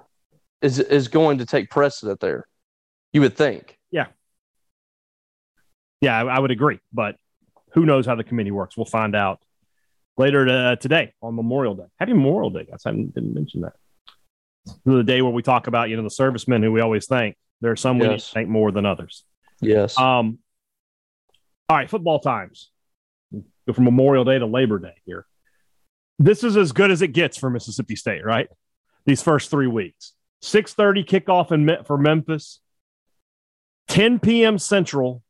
is 0.61 0.79
is 0.79 1.07
going 1.07 1.39
to 1.39 1.45
take 1.45 1.69
precedent 1.69 2.19
there. 2.19 2.47
You 3.13 3.21
would 3.21 3.35
think. 3.35 3.77
Yeah. 3.91 4.07
Yeah, 6.01 6.17
I, 6.17 6.35
I 6.35 6.39
would 6.39 6.51
agree. 6.51 6.79
But 6.93 7.15
who 7.73 7.85
knows 7.85 8.05
how 8.05 8.15
the 8.15 8.23
committee 8.23 8.51
works? 8.51 8.77
We'll 8.77 8.85
find 8.85 9.15
out 9.15 9.41
later 10.17 10.45
to, 10.45 10.53
uh, 10.53 10.75
today 10.75 11.13
on 11.21 11.35
Memorial 11.35 11.75
Day. 11.75 11.85
Happy 11.99 12.13
Memorial 12.13 12.49
Day, 12.49 12.65
guys. 12.69 12.83
I 12.85 12.91
didn't 12.91 13.33
mention 13.33 13.61
that. 13.61 13.73
The 14.85 15.03
day 15.03 15.21
where 15.21 15.31
we 15.31 15.41
talk 15.41 15.67
about, 15.67 15.89
you 15.89 15.97
know, 15.97 16.03
the 16.03 16.09
servicemen 16.09 16.61
who 16.61 16.71
we 16.71 16.81
always 16.81 17.07
thank. 17.07 17.35
There 17.61 17.71
are 17.71 17.75
some 17.75 17.97
yes. 17.97 18.03
we 18.03 18.09
need 18.09 18.19
to 18.19 18.25
thank 18.25 18.49
more 18.49 18.71
than 18.71 18.85
others. 18.85 19.23
Yes. 19.61 19.97
Um, 19.97 20.39
all 21.67 21.77
right, 21.77 21.89
football 21.89 22.19
times. 22.19 22.71
Go 23.33 23.73
from 23.73 23.83
Memorial 23.83 24.23
Day 24.23 24.39
to 24.39 24.45
Labor 24.45 24.79
Day 24.79 24.95
here. 25.05 25.25
This 26.17 26.43
is 26.43 26.57
as 26.57 26.71
good 26.71 26.91
as 26.91 27.01
it 27.01 27.09
gets 27.09 27.37
for 27.37 27.49
Mississippi 27.49 27.95
State, 27.95 28.25
right? 28.25 28.47
These 29.05 29.21
first 29.21 29.51
three 29.51 29.67
weeks. 29.67 30.13
6.30 30.43 31.06
kickoff 31.06 31.52
in, 31.52 31.84
for 31.86 31.97
Memphis. 31.97 32.60
10 33.89 34.19
p.m. 34.19 34.58
Central 34.60 35.23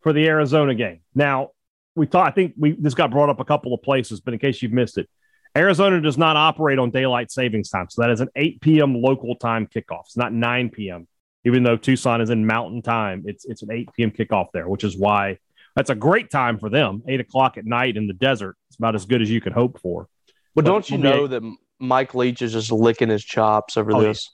for 0.00 0.12
the 0.12 0.26
Arizona 0.26 0.74
game. 0.74 1.00
Now, 1.14 1.50
we 1.94 2.06
thought, 2.06 2.26
I 2.26 2.30
think 2.30 2.54
we 2.56 2.72
this 2.72 2.94
got 2.94 3.10
brought 3.10 3.28
up 3.28 3.40
a 3.40 3.44
couple 3.44 3.74
of 3.74 3.82
places, 3.82 4.20
but 4.20 4.32
in 4.32 4.40
case 4.40 4.62
you've 4.62 4.72
missed 4.72 4.96
it, 4.96 5.08
Arizona 5.56 6.00
does 6.00 6.16
not 6.16 6.36
operate 6.36 6.78
on 6.78 6.90
daylight 6.90 7.30
savings 7.30 7.68
time. 7.68 7.88
So 7.90 8.02
that 8.02 8.10
is 8.10 8.20
an 8.20 8.28
8 8.36 8.60
p.m. 8.60 8.94
local 8.94 9.36
time 9.36 9.66
kickoff. 9.66 10.06
It's 10.06 10.16
not 10.16 10.32
9 10.32 10.70
p.m 10.70 11.08
even 11.44 11.62
though 11.62 11.76
Tucson 11.76 12.20
is 12.20 12.30
in 12.30 12.46
mountain 12.46 12.82
time, 12.82 13.24
it's 13.26 13.44
it's 13.44 13.62
an 13.62 13.70
8 13.70 13.88
p.m. 13.94 14.10
kickoff 14.10 14.48
there, 14.52 14.68
which 14.68 14.84
is 14.84 14.96
why 14.96 15.38
that's 15.74 15.90
a 15.90 15.94
great 15.94 16.30
time 16.30 16.58
for 16.58 16.68
them. 16.68 17.02
Eight 17.08 17.20
o'clock 17.20 17.56
at 17.56 17.64
night 17.64 17.96
in 17.96 18.06
the 18.06 18.12
desert. 18.12 18.56
It's 18.68 18.76
about 18.76 18.94
as 18.94 19.06
good 19.06 19.22
as 19.22 19.30
you 19.30 19.40
could 19.40 19.52
hope 19.52 19.80
for. 19.80 20.08
But, 20.54 20.64
but 20.64 20.70
don't 20.70 20.90
you 20.90 20.98
know 20.98 21.26
that 21.26 21.42
Mike 21.78 22.14
Leach 22.14 22.42
is 22.42 22.52
just 22.52 22.72
licking 22.72 23.08
his 23.08 23.24
chops 23.24 23.76
over 23.76 23.94
oh, 23.94 24.00
this? 24.00 24.30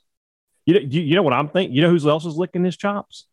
Yeah. 0.66 0.78
You, 0.80 1.02
you 1.02 1.14
know 1.14 1.22
what 1.22 1.32
I'm 1.32 1.48
thinking? 1.48 1.74
You 1.74 1.82
know 1.82 1.96
who 1.96 2.08
else 2.08 2.24
is 2.24 2.36
licking 2.36 2.64
his 2.64 2.76
chops? 2.76 3.26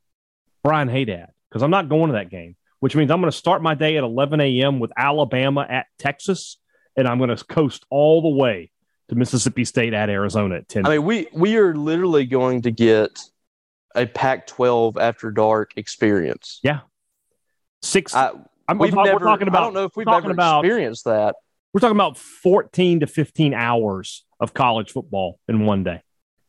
Brian 0.64 0.90
Hadad, 0.90 1.30
because 1.50 1.64
I'm 1.64 1.72
not 1.72 1.90
going 1.90 2.08
to 2.08 2.14
that 2.14 2.30
game, 2.30 2.56
which 2.80 2.96
means 2.96 3.10
I'm 3.10 3.20
going 3.20 3.32
to 3.32 3.38
start 3.38 3.62
my 3.62 3.74
day 3.74 3.98
at 3.98 4.04
11 4.04 4.40
a.m. 4.42 4.80
with 4.80 4.92
Alabama 4.96 5.66
at 5.68 5.88
Texas, 5.98 6.58
and 6.96 7.08
I'm 7.08 7.18
going 7.18 7.36
to 7.36 7.44
coast 7.44 7.86
all 7.90 8.22
the 8.22 8.30
way 8.30 8.72
to 9.10 9.16
Mississippi 9.16 9.66
State 9.66 9.94
at 9.94 10.10
Arizona 10.10 10.56
at 10.56 10.70
10. 10.70 10.86
I 10.86 10.90
mean, 10.90 11.04
we 11.04 11.28
we 11.34 11.58
are 11.58 11.76
literally 11.76 12.26
going 12.26 12.62
to 12.64 12.72
get 12.72 13.20
a 13.96 14.06
Pac-12 14.06 14.98
after 15.00 15.32
dark 15.32 15.74
experience. 15.78 16.60
Yeah, 16.64 16.82
six. 17.82 18.16
I, 18.16 18.32
I'm, 18.68 18.78
we've 18.78 18.94
we're 18.96 19.04
never, 19.04 19.20
talking 19.20 19.48
about. 19.48 19.62
I 19.62 19.66
don't 19.66 19.74
know 19.74 19.86
if 19.86 19.96
we've 19.96 20.08
ever 20.08 20.32
about, 20.32 20.64
experienced 20.64 21.06
that. 21.06 21.36
We're 21.74 21.80
talking 21.80 21.96
about 21.96 22.18
14 22.18 23.02
to 23.02 23.08
15 23.08 23.54
hours 23.54 24.26
of 24.40 24.54
college 24.54 24.92
football 24.92 25.40
in 25.48 25.66
one 25.66 25.84
day. 25.84 26.02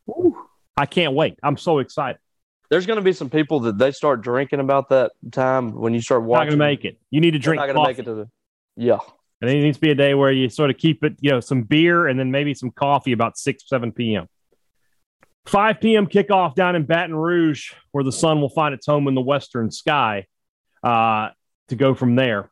Ooh. 0.08 0.36
I 0.76 0.86
can't 0.86 1.14
wait. 1.14 1.38
I'm 1.42 1.56
so 1.56 1.78
excited. 1.78 2.18
There's 2.70 2.86
going 2.86 2.96
to 2.96 3.02
be 3.02 3.12
some 3.12 3.30
people 3.30 3.60
that 3.60 3.78
they 3.78 3.92
start 3.92 4.22
drinking 4.22 4.60
about 4.60 4.88
that 4.88 5.12
time 5.30 5.72
when 5.72 5.92
you 5.94 6.00
start 6.00 6.22
watching. 6.22 6.46
Not 6.46 6.56
going 6.56 6.58
to 6.58 6.64
make 6.64 6.84
it. 6.84 6.98
You 7.10 7.20
need 7.20 7.32
to 7.32 7.38
drink. 7.38 7.60
Not 7.60 7.66
going 7.66 7.76
to 7.76 7.82
make 7.82 7.98
it 7.98 8.04
to 8.04 8.14
the. 8.14 8.28
Yeah. 8.76 8.98
And 9.40 9.50
it 9.50 9.62
needs 9.62 9.76
to 9.76 9.80
be 9.80 9.90
a 9.90 9.94
day 9.94 10.14
where 10.14 10.32
you 10.32 10.48
sort 10.48 10.70
of 10.70 10.78
keep 10.78 11.04
it, 11.04 11.16
you 11.20 11.30
know, 11.30 11.40
some 11.40 11.62
beer 11.62 12.06
and 12.06 12.18
then 12.18 12.30
maybe 12.30 12.54
some 12.54 12.70
coffee 12.70 13.12
about 13.12 13.36
6, 13.36 13.64
7 13.66 13.92
p.m. 13.92 14.28
5 15.46 15.80
p.m. 15.80 16.06
kickoff 16.06 16.54
down 16.54 16.76
in 16.76 16.84
Baton 16.84 17.14
Rouge, 17.14 17.72
where 17.90 18.04
the 18.04 18.12
sun 18.12 18.40
will 18.40 18.48
find 18.48 18.72
its 18.72 18.86
home 18.86 19.08
in 19.08 19.14
the 19.14 19.20
western 19.20 19.70
sky 19.70 20.26
uh, 20.82 21.30
to 21.68 21.76
go 21.76 21.94
from 21.94 22.14
there. 22.14 22.50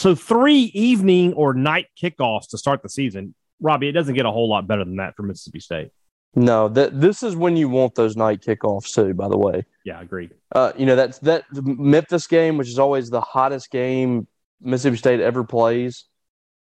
So, 0.00 0.14
three 0.14 0.70
evening 0.72 1.34
or 1.34 1.52
night 1.52 1.88
kickoffs 2.00 2.48
to 2.50 2.58
start 2.58 2.82
the 2.82 2.88
season. 2.88 3.34
Robbie, 3.60 3.88
it 3.88 3.92
doesn't 3.92 4.14
get 4.14 4.24
a 4.24 4.30
whole 4.30 4.48
lot 4.48 4.66
better 4.66 4.82
than 4.82 4.96
that 4.96 5.14
for 5.14 5.24
Mississippi 5.24 5.60
State. 5.60 5.90
No, 6.34 6.68
that 6.68 6.98
this 6.98 7.22
is 7.22 7.36
when 7.36 7.54
you 7.58 7.68
want 7.68 7.96
those 7.96 8.16
night 8.16 8.40
kickoffs 8.40 8.94
too. 8.94 9.12
By 9.12 9.28
the 9.28 9.36
way, 9.36 9.66
yeah, 9.84 10.00
agreed. 10.00 10.30
Uh, 10.54 10.72
you 10.74 10.86
know 10.86 10.96
that's 10.96 11.18
that 11.18 11.44
Memphis 11.52 12.26
game, 12.26 12.56
which 12.56 12.68
is 12.68 12.78
always 12.78 13.10
the 13.10 13.20
hottest 13.20 13.70
game 13.70 14.26
Mississippi 14.62 14.96
State 14.96 15.20
ever 15.20 15.44
plays. 15.44 16.06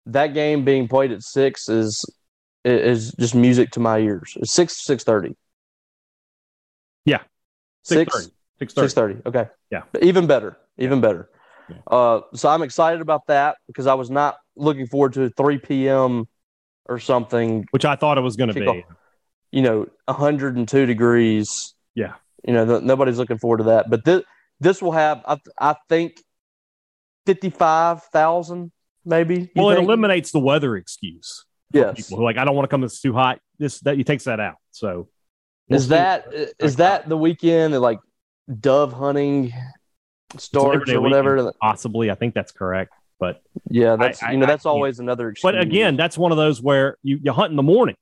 That 0.06 0.28
game 0.28 0.64
being 0.64 0.88
played 0.88 1.12
at 1.12 1.22
six 1.22 1.68
is 1.68 2.06
is 2.64 3.12
just 3.20 3.35
music 3.35 3.72
to 3.72 3.80
my 3.80 3.98
ears. 3.98 4.33
It's 4.40 4.52
six 4.52 4.83
six 4.83 5.04
thirty. 5.04 5.37
Yeah, 7.04 7.20
six 7.83 8.30
six 8.59 8.94
thirty. 8.94 9.20
Okay. 9.26 9.48
Yeah, 9.70 9.83
even 10.00 10.26
better. 10.26 10.56
Even 10.78 11.02
better. 11.02 11.28
Uh, 11.87 12.20
so 12.35 12.48
I'm 12.48 12.62
excited 12.62 13.00
about 13.00 13.26
that 13.26 13.56
because 13.66 13.87
I 13.87 13.94
was 13.94 14.11
not 14.11 14.38
looking 14.56 14.87
forward 14.87 15.14
to 15.14 15.30
3 15.30 15.59
p.m. 15.59 16.28
or 16.87 16.98
something, 16.98 17.66
which 17.70 17.85
I 17.85 17.96
thought 17.96 18.18
it 18.18 18.22
was 18.22 18.37
going 18.37 18.52
to 18.52 18.54
be. 18.54 18.85
You 19.52 19.62
know, 19.62 19.87
102 20.04 20.87
degrees. 20.87 21.74
Yeah. 21.94 22.14
You 22.46 22.54
know, 22.54 22.78
nobody's 22.80 23.18
looking 23.18 23.38
forward 23.38 23.59
to 23.59 23.64
that. 23.64 23.90
But 23.90 24.04
this 24.04 24.22
this 24.61 24.80
will 24.80 24.92
have, 24.92 25.22
I, 25.26 25.38
I 25.59 25.76
think, 25.88 26.22
55,000 27.26 28.70
maybe. 29.04 29.50
Well, 29.56 29.68
think? 29.70 29.80
it 29.80 29.85
eliminates 29.85 30.33
the 30.33 30.38
weather 30.38 30.76
excuse. 30.76 31.44
Yes. 31.72 31.96
People 31.96 32.18
who 32.18 32.24
like, 32.24 32.37
I 32.37 32.44
don't 32.44 32.54
want 32.54 32.64
to 32.64 32.68
come. 32.68 32.85
It's 32.85 33.00
too 33.00 33.12
hot. 33.12 33.40
This 33.59 33.80
that 33.80 33.96
you 33.96 34.04
takes 34.04 34.24
that 34.24 34.40
out. 34.40 34.56
So 34.70 35.09
we'll 35.68 35.76
is 35.78 35.88
that 35.88 36.26
is 36.59 36.76
that 36.76 37.09
the 37.09 37.16
weekend 37.16 37.74
that 37.74 37.80
like 37.80 38.00
dove 38.59 38.92
hunting 38.92 39.52
starts 40.38 40.90
or 40.90 41.01
whatever? 41.01 41.53
Possibly, 41.61 42.11
I 42.11 42.14
think 42.14 42.35
that's 42.35 42.53
correct. 42.53 42.93
But 43.19 43.43
yeah, 43.69 43.97
that's 43.97 44.23
I, 44.23 44.33
you 44.33 44.38
know 44.38 44.47
that's 44.47 44.64
I 44.64 44.71
always 44.71 44.99
another. 44.99 45.31
Excuse. 45.31 45.43
But 45.43 45.61
again, 45.61 45.97
that's 45.97 46.16
one 46.16 46.33
of 46.33 46.38
those 46.38 46.62
where 46.62 46.97
you 47.03 47.21
you 47.23 47.33
hunt 47.33 47.51
in 47.51 47.57
the 47.57 47.62
morning. 47.62 47.97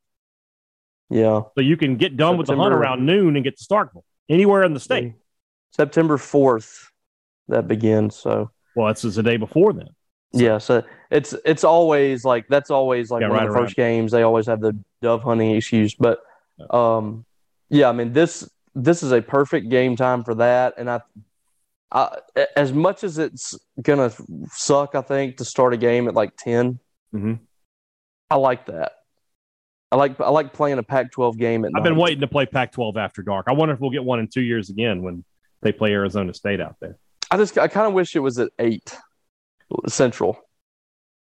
Yeah. 1.11 1.43
So 1.55 1.61
you 1.61 1.77
can 1.77 1.97
get 1.97 2.17
done 2.17 2.33
September, 2.33 2.39
with 2.39 2.47
the 2.47 2.57
hunt 2.57 2.75
around 2.75 3.07
noon 3.07 3.37
and 3.37 3.45
get 3.45 3.59
to 3.59 3.65
Starkville 3.65 4.03
anywhere 4.29 4.63
in 4.63 4.75
the 4.75 4.81
state. 4.81 5.15
September 5.73 6.19
fourth, 6.19 6.91
that 7.49 7.67
begins. 7.67 8.17
So 8.17 8.51
well, 8.77 8.87
that's 8.87 9.03
the 9.03 9.23
day 9.23 9.37
before 9.37 9.73
then. 9.73 9.89
So. 10.35 10.41
Yeah, 10.41 10.59
so 10.59 10.85
it's 11.11 11.35
it's 11.45 11.65
always 11.65 12.25
like 12.25 12.47
that's 12.49 12.71
always 12.71 13.11
like 13.11 13.23
yeah, 13.23 13.29
one 13.29 13.39
right 13.39 13.49
of 13.49 13.55
the 13.55 13.59
first 13.59 13.77
games. 13.77 14.13
They 14.13 14.23
always 14.23 14.47
have 14.47 14.61
the 14.61 14.79
dove 15.01 15.23
hunting 15.23 15.53
excuse, 15.53 15.95
but 15.95 16.21
um, 16.71 17.25
yeah, 17.71 17.89
I 17.89 17.93
mean 17.93 18.13
this 18.13 18.49
this 18.75 19.03
is 19.03 19.13
a 19.13 19.23
perfect 19.23 19.71
game 19.71 19.97
time 19.97 20.23
for 20.25 20.35
that, 20.37 20.75
and 20.77 20.91
I, 20.91 21.01
I 21.91 22.19
as 22.57 22.73
much 22.73 23.05
as 23.05 23.19
it's 23.19 23.59
gonna 23.81 24.13
suck, 24.51 24.95
I 24.95 25.01
think 25.01 25.39
to 25.39 25.45
start 25.45 25.75
a 25.75 25.77
game 25.77 26.09
at 26.09 26.15
like 26.15 26.37
10 26.37 26.79
mm-hmm. 27.15 27.35
I 28.31 28.37
like 28.37 28.67
that. 28.67 28.93
I 29.91 29.97
like 29.97 30.21
I 30.21 30.29
like 30.29 30.53
playing 30.53 30.79
a 30.79 30.83
Pac-12 30.83 31.39
game 31.39 31.65
at. 31.65 31.69
I've 31.69 31.83
night. 31.83 31.85
been 31.85 31.97
waiting 31.97 32.21
to 32.21 32.27
play 32.27 32.45
Pac-12 32.45 32.97
after 32.97 33.23
dark. 33.23 33.47
I 33.49 33.53
wonder 33.53 33.75
if 33.75 33.81
we'll 33.81 33.91
get 33.91 34.05
one 34.05 34.21
in 34.21 34.29
two 34.29 34.43
years 34.43 34.69
again 34.69 35.03
when 35.03 35.25
they 35.63 35.73
play 35.73 35.93
Arizona 35.93 36.35
State 36.35 36.61
out 36.61 36.77
there. 36.81 36.99
I 37.31 37.39
just 37.39 37.57
I 37.57 37.69
kind 37.69 37.87
of 37.87 37.95
wish 37.95 38.15
it 38.15 38.21
was 38.21 38.39
at 38.39 38.51
eight. 38.59 38.95
Central. 39.87 40.39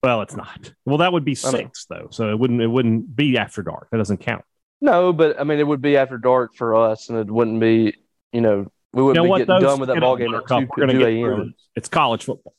Well, 0.02 0.22
it's 0.22 0.36
not. 0.36 0.72
Well, 0.84 0.98
that 0.98 1.12
would 1.12 1.24
be 1.24 1.34
six 1.34 1.86
though, 1.86 2.08
so 2.10 2.30
it 2.30 2.38
wouldn't 2.38 2.60
it 2.60 2.68
wouldn't 2.68 3.14
be 3.14 3.38
after 3.38 3.62
dark. 3.62 3.88
That 3.90 3.98
doesn't 3.98 4.18
count. 4.18 4.44
No, 4.80 5.12
but 5.12 5.40
I 5.40 5.44
mean, 5.44 5.58
it 5.58 5.66
would 5.66 5.80
be 5.80 5.96
after 5.96 6.18
dark 6.18 6.54
for 6.54 6.76
us, 6.76 7.08
and 7.08 7.18
it 7.18 7.30
wouldn't 7.30 7.60
be. 7.60 7.96
You 8.32 8.40
know, 8.40 8.70
we 8.96 9.02
wouldn't 9.02 9.22
you 9.22 9.28
know 9.28 9.36
be 9.36 9.44
getting 9.44 9.60
done 9.60 9.78
with 9.78 9.88
that 9.90 10.00
ball 10.00 10.16
game 10.16 10.34
at 10.34 10.48
two, 10.48 10.66
2 10.74 11.06
a.m. 11.06 11.54
It's 11.74 11.88
college 11.88 12.24
football. 12.24 12.54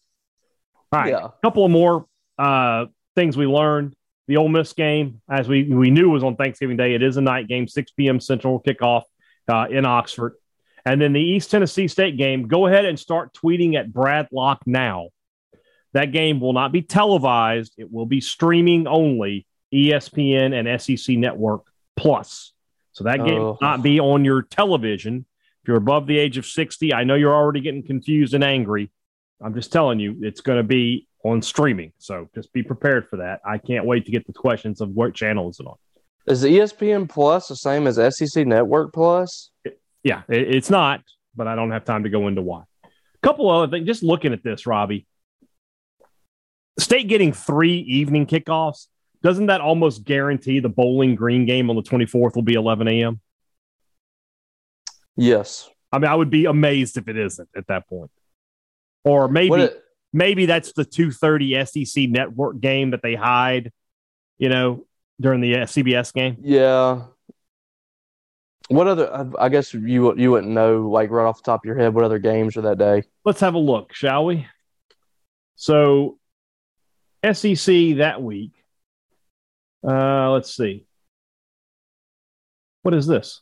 All 0.92 1.00
right, 1.00 1.10
yeah. 1.10 1.26
a 1.26 1.32
couple 1.42 1.66
of 1.66 1.72
more 1.72 2.06
uh, 2.38 2.86
things 3.16 3.36
we 3.36 3.48
learned. 3.48 3.96
The 4.28 4.38
Ole 4.38 4.48
Miss 4.48 4.74
game, 4.74 5.22
as 5.28 5.48
we 5.48 5.64
we 5.64 5.90
knew, 5.90 6.12
was 6.12 6.24
on 6.24 6.36
Thanksgiving 6.36 6.78
Day. 6.78 6.94
It 6.94 7.02
is 7.02 7.18
a 7.18 7.22
night 7.22 7.48
game, 7.48 7.68
6 7.68 7.92
p.m. 7.92 8.20
Central 8.20 8.62
kickoff 8.62 9.04
uh, 9.48 9.66
in 9.72 9.86
Oxford. 9.86 10.36
And 10.86 11.02
then 11.02 11.12
the 11.12 11.22
East 11.22 11.50
Tennessee 11.50 11.88
State 11.88 12.18
game, 12.18 12.48
go 12.48 12.68
ahead 12.68 12.86
and 12.86 13.00
start 13.00 13.34
tweeting 13.34 13.76
at 13.76 13.92
Brad 13.92 14.28
Locke 14.32 14.62
now. 14.68 15.10
That 15.94 16.12
game 16.12 16.40
will 16.40 16.54
not 16.54 16.72
be 16.72 16.84
televised, 16.84 17.74
it 17.78 17.92
will 17.92 18.06
be 18.06 18.22
streaming 18.22 18.86
only 18.86 19.48
ESPN 19.74 20.54
and 20.54 20.80
SEC 20.80 21.18
Network 21.18 21.64
Plus. 21.96 22.54
So 22.92 23.06
that 23.06 23.26
game 23.26 23.42
oh. 23.42 23.46
will 23.46 23.58
not 23.60 23.82
be 23.82 24.00
on 24.00 24.24
your 24.24 24.44
television. 24.44 25.26
If 25.68 25.72
you're 25.72 25.78
above 25.80 26.08
the 26.08 26.18
age 26.18 26.38
of 26.38 26.46
60, 26.46 26.94
I 26.94 27.04
know 27.04 27.16
you're 27.16 27.36
already 27.36 27.60
getting 27.60 27.84
confused 27.84 28.34
and 28.34 28.42
angry. 28.42 28.90
I'm 29.42 29.54
just 29.54 29.70
telling 29.70 30.00
you, 30.00 30.16
it's 30.22 30.40
going 30.40 30.60
to 30.60 30.64
be 30.64 31.10
on 31.26 31.42
streaming. 31.42 31.92
So 31.98 32.30
just 32.34 32.54
be 32.54 32.64
prepared 32.64 33.10
for 33.10 33.18
that. 33.18 33.42
I 33.46 33.58
can't 33.58 33.86
wait 33.86 34.06
to 34.06 34.12
get 34.14 34.26
the 34.26 34.32
questions 34.32 34.80
of 34.80 34.92
what 34.92 35.14
channel 35.14 35.50
is 35.50 35.60
it 35.60 35.68
on. 35.68 35.76
Is 36.26 36.46
ESPN 36.46 37.10
Plus 37.10 37.50
the 37.50 37.58
same 37.58 37.86
as 37.86 37.98
SEC 38.16 38.48
Network 38.48 38.94
Plus? 38.94 39.52
Yeah, 40.04 40.22
it, 40.30 40.56
it's 40.56 40.70
not, 40.70 41.02
but 41.36 41.48
I 41.50 41.56
don't 41.56 41.72
have 41.72 41.84
time 41.84 42.04
to 42.04 42.10
go 42.10 42.30
into 42.30 42.42
why. 42.42 42.64
A 42.86 42.88
couple 43.22 43.50
other 43.50 43.70
things. 43.70 43.86
Just 43.86 44.04
looking 44.04 44.32
at 44.32 44.46
this, 44.46 44.68
Robbie. 44.68 45.06
State 46.80 47.10
getting 47.10 47.34
three 47.34 47.80
evening 47.80 48.26
kickoffs. 48.26 48.88
Doesn't 49.22 49.48
that 49.48 49.60
almost 49.60 50.06
guarantee 50.06 50.62
the 50.62 50.70
Bowling 50.70 51.16
Green 51.16 51.46
game 51.46 51.70
on 51.70 51.76
the 51.76 51.84
24th 51.84 52.36
will 52.36 52.42
be 52.42 52.54
11 52.54 52.88
a.m.? 52.88 53.20
Yes. 55.18 55.70
I 55.92 56.00
mean, 56.00 56.10
I 56.10 56.16
would 56.16 56.30
be 56.30 56.46
amazed 56.46 56.98
if 56.98 57.08
it 57.08 57.18
isn't 57.18 57.50
at 57.56 57.68
that 57.68 57.88
point. 57.90 58.12
Or 59.04 59.28
maybe 59.28 59.64
it, 59.64 59.84
maybe 60.14 60.46
that's 60.46 60.74
the 60.74 60.84
2:30 60.86 61.66
SEC 61.66 62.10
network 62.10 62.60
game 62.60 62.92
that 62.92 63.02
they 63.02 63.16
hide, 63.16 63.72
you 64.38 64.50
know, 64.50 64.86
during 65.20 65.42
the 65.42 65.56
uh, 65.56 65.66
CBS 65.66 66.14
game. 66.14 66.38
Yeah. 66.42 67.04
What 68.70 68.88
other? 68.88 69.34
I 69.40 69.48
guess 69.48 69.74
you 69.74 70.14
you 70.18 70.32
wouldn't 70.32 70.52
know, 70.52 70.90
like 70.90 71.10
right 71.10 71.26
off 71.26 71.42
the 71.42 71.50
top 71.50 71.62
of 71.62 71.66
your 71.66 71.78
head, 71.78 71.94
what 71.94 72.04
other 72.04 72.20
games 72.20 72.58
are 72.58 72.62
that 72.62 72.78
day? 72.78 73.04
Let's 73.24 73.40
have 73.40 73.54
a 73.54 73.60
look, 73.60 73.94
shall 73.94 74.26
we? 74.26 74.46
So, 75.56 76.20
SEC 77.24 77.98
that 77.98 78.22
week. 78.22 78.52
Uh, 79.88 80.32
let's 80.32 80.54
see. 80.54 80.86
What 82.82 82.94
is 82.94 83.08
this? 83.08 83.42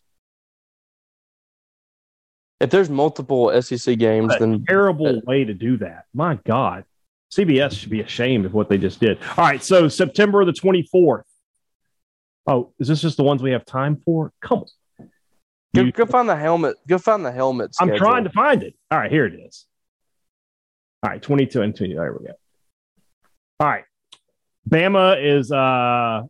If 2.59 2.69
there's 2.69 2.89
multiple 2.89 3.61
SEC 3.61 3.97
games, 3.97 4.33
then 4.39 4.63
terrible 4.65 5.21
way 5.25 5.43
to 5.43 5.53
do 5.53 5.77
that. 5.77 6.05
My 6.13 6.39
God, 6.45 6.85
CBS 7.31 7.77
should 7.77 7.89
be 7.89 8.01
ashamed 8.01 8.45
of 8.45 8.53
what 8.53 8.69
they 8.69 8.77
just 8.77 8.99
did. 8.99 9.19
All 9.37 9.45
right, 9.45 9.61
so 9.61 9.89
September 9.89 10.45
the 10.45 10.53
24th. 10.53 11.23
Oh, 12.47 12.71
is 12.79 12.87
this 12.87 13.01
just 13.01 13.17
the 13.17 13.23
ones 13.23 13.41
we 13.41 13.51
have 13.51 13.65
time 13.65 14.01
for? 14.05 14.31
Come 14.41 14.59
on. 14.59 15.09
Go, 15.75 15.91
go 15.91 16.05
find 16.05 16.29
the 16.29 16.35
helmet. 16.35 16.77
Go 16.87 16.97
find 16.97 17.25
the 17.25 17.31
helmet. 17.31 17.75
Schedule. 17.75 17.93
I'm 17.93 17.99
trying 17.99 18.23
to 18.23 18.29
find 18.29 18.63
it. 18.63 18.75
All 18.89 18.97
right, 18.97 19.11
here 19.11 19.25
it 19.25 19.33
is. 19.33 19.65
All 21.03 21.09
right, 21.09 21.21
22 21.21 21.61
and 21.61 21.75
20. 21.75 21.93
There 21.93 22.13
we 22.13 22.27
go. 22.27 22.33
All 23.59 23.67
right. 23.67 23.83
Bama 24.69 25.21
is 25.21 25.51
uh, 25.51 26.21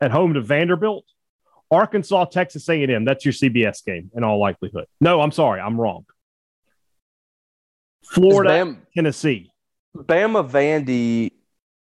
at 0.00 0.10
home 0.10 0.34
to 0.34 0.40
Vanderbilt. 0.40 1.04
Arkansas, 1.70 2.26
Texas 2.26 2.68
A&M. 2.68 3.04
That's 3.04 3.24
your 3.24 3.32
CBS 3.32 3.84
game 3.84 4.10
in 4.16 4.24
all 4.24 4.40
likelihood. 4.40 4.86
No, 5.00 5.20
I'm 5.20 5.32
sorry, 5.32 5.60
I'm 5.60 5.80
wrong. 5.80 6.04
Florida, 8.04 8.50
Bam, 8.50 8.86
Tennessee. 8.94 9.52
Bama 9.96 10.48
Vandy 10.48 11.32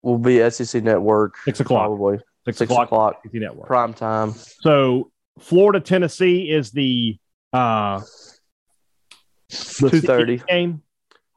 will 0.03 0.19
be 0.19 0.49
SEC 0.51 0.83
Network. 0.83 1.37
Six 1.45 1.61
o'clock. 1.61 1.87
Probably. 1.87 2.19
Six, 2.45 2.59
Six 2.59 2.71
o'clock, 2.71 2.87
o'clock. 2.87 3.21
SEC 3.25 3.35
Network. 3.35 3.67
Prime 3.67 3.95
time. 3.95 4.33
So 4.61 5.11
Florida, 5.39 5.81
Tennessee 5.81 6.51
is 6.51 6.71
the 6.71 7.19
uh 7.53 8.01
two 9.51 10.01
thirty 10.01 10.39
game. 10.49 10.83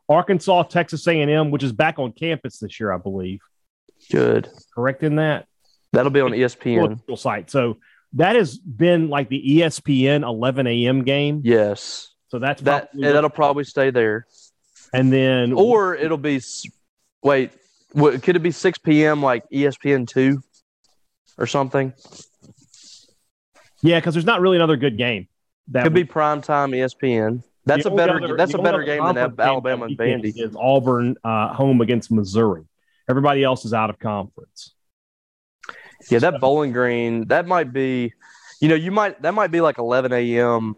Arkansas, 0.08 0.64
Texas 0.64 1.08
A&M, 1.08 1.52
which 1.52 1.62
is 1.62 1.72
back 1.72 2.00
on 2.00 2.12
campus 2.12 2.58
this 2.58 2.80
year, 2.80 2.92
I 2.92 2.98
believe. 2.98 3.42
Good. 4.12 4.50
Correct 4.74 5.04
in 5.04 5.18
that. 5.18 5.46
That'll 5.94 6.12
be 6.12 6.22
on 6.22 6.32
ESPN 6.32 7.00
site. 7.18 7.52
So 7.52 7.78
that 8.14 8.36
has 8.36 8.58
been 8.58 9.10
like 9.10 9.30
the 9.30 9.42
ESPN 9.42 10.24
11 10.24 10.68
a.m. 10.68 11.04
game. 11.04 11.42
Yes. 11.44 12.14
So 12.30 12.40
that's 12.40 12.62
that. 12.64 12.90
that'll 12.94 13.30
probably 13.30 13.64
stay 13.64 13.92
there. 13.92 14.26
And 14.94 15.12
then, 15.14 15.54
or 15.54 15.96
it'll 15.96 16.18
be. 16.18 16.42
Wait, 17.22 17.52
what, 17.92 18.24
could 18.24 18.36
it 18.36 18.40
be 18.40 18.52
6 18.52 18.78
p.m. 18.80 19.22
like 19.22 19.48
ESPN 19.50 20.08
two, 20.08 20.42
or 21.38 21.46
something? 21.46 21.94
Yeah, 23.82 24.00
because 24.00 24.14
there's 24.14 24.26
not 24.26 24.42
really 24.42 24.58
another 24.58 24.78
good 24.78 24.98
game. 24.98 25.28
That 25.70 25.84
could 25.84 25.94
be 25.94 26.04
prime 26.04 26.42
time 26.42 26.72
ESPN. 26.72 27.44
That's 27.66 27.86
a 27.86 27.92
better. 27.92 28.24
Other, 28.24 28.36
that's 28.36 28.54
a 28.54 28.58
better 28.58 28.84
game 28.84 29.04
than 29.06 29.18
Alabama 29.40 29.86
and 29.86 29.98
Vandy. 29.98 30.34
Is 30.36 30.56
Auburn 30.58 31.16
uh, 31.24 31.54
home 31.54 31.82
against 31.82 32.12
Missouri? 32.12 32.64
Everybody 33.08 33.44
else 33.44 33.66
is 33.66 33.74
out 33.74 33.90
of 33.90 34.00
conference. 34.00 34.74
Yeah, 36.10 36.20
that 36.20 36.40
Bowling 36.40 36.72
Green, 36.72 37.28
that 37.28 37.46
might 37.46 37.74
be, 37.74 38.14
you 38.62 38.70
know, 38.70 38.76
you 38.76 38.92
might 38.92 39.22
that 39.22 39.34
might 39.34 39.52
be 39.52 39.62
like 39.62 39.78
11 39.78 40.14
a.m. 40.14 40.76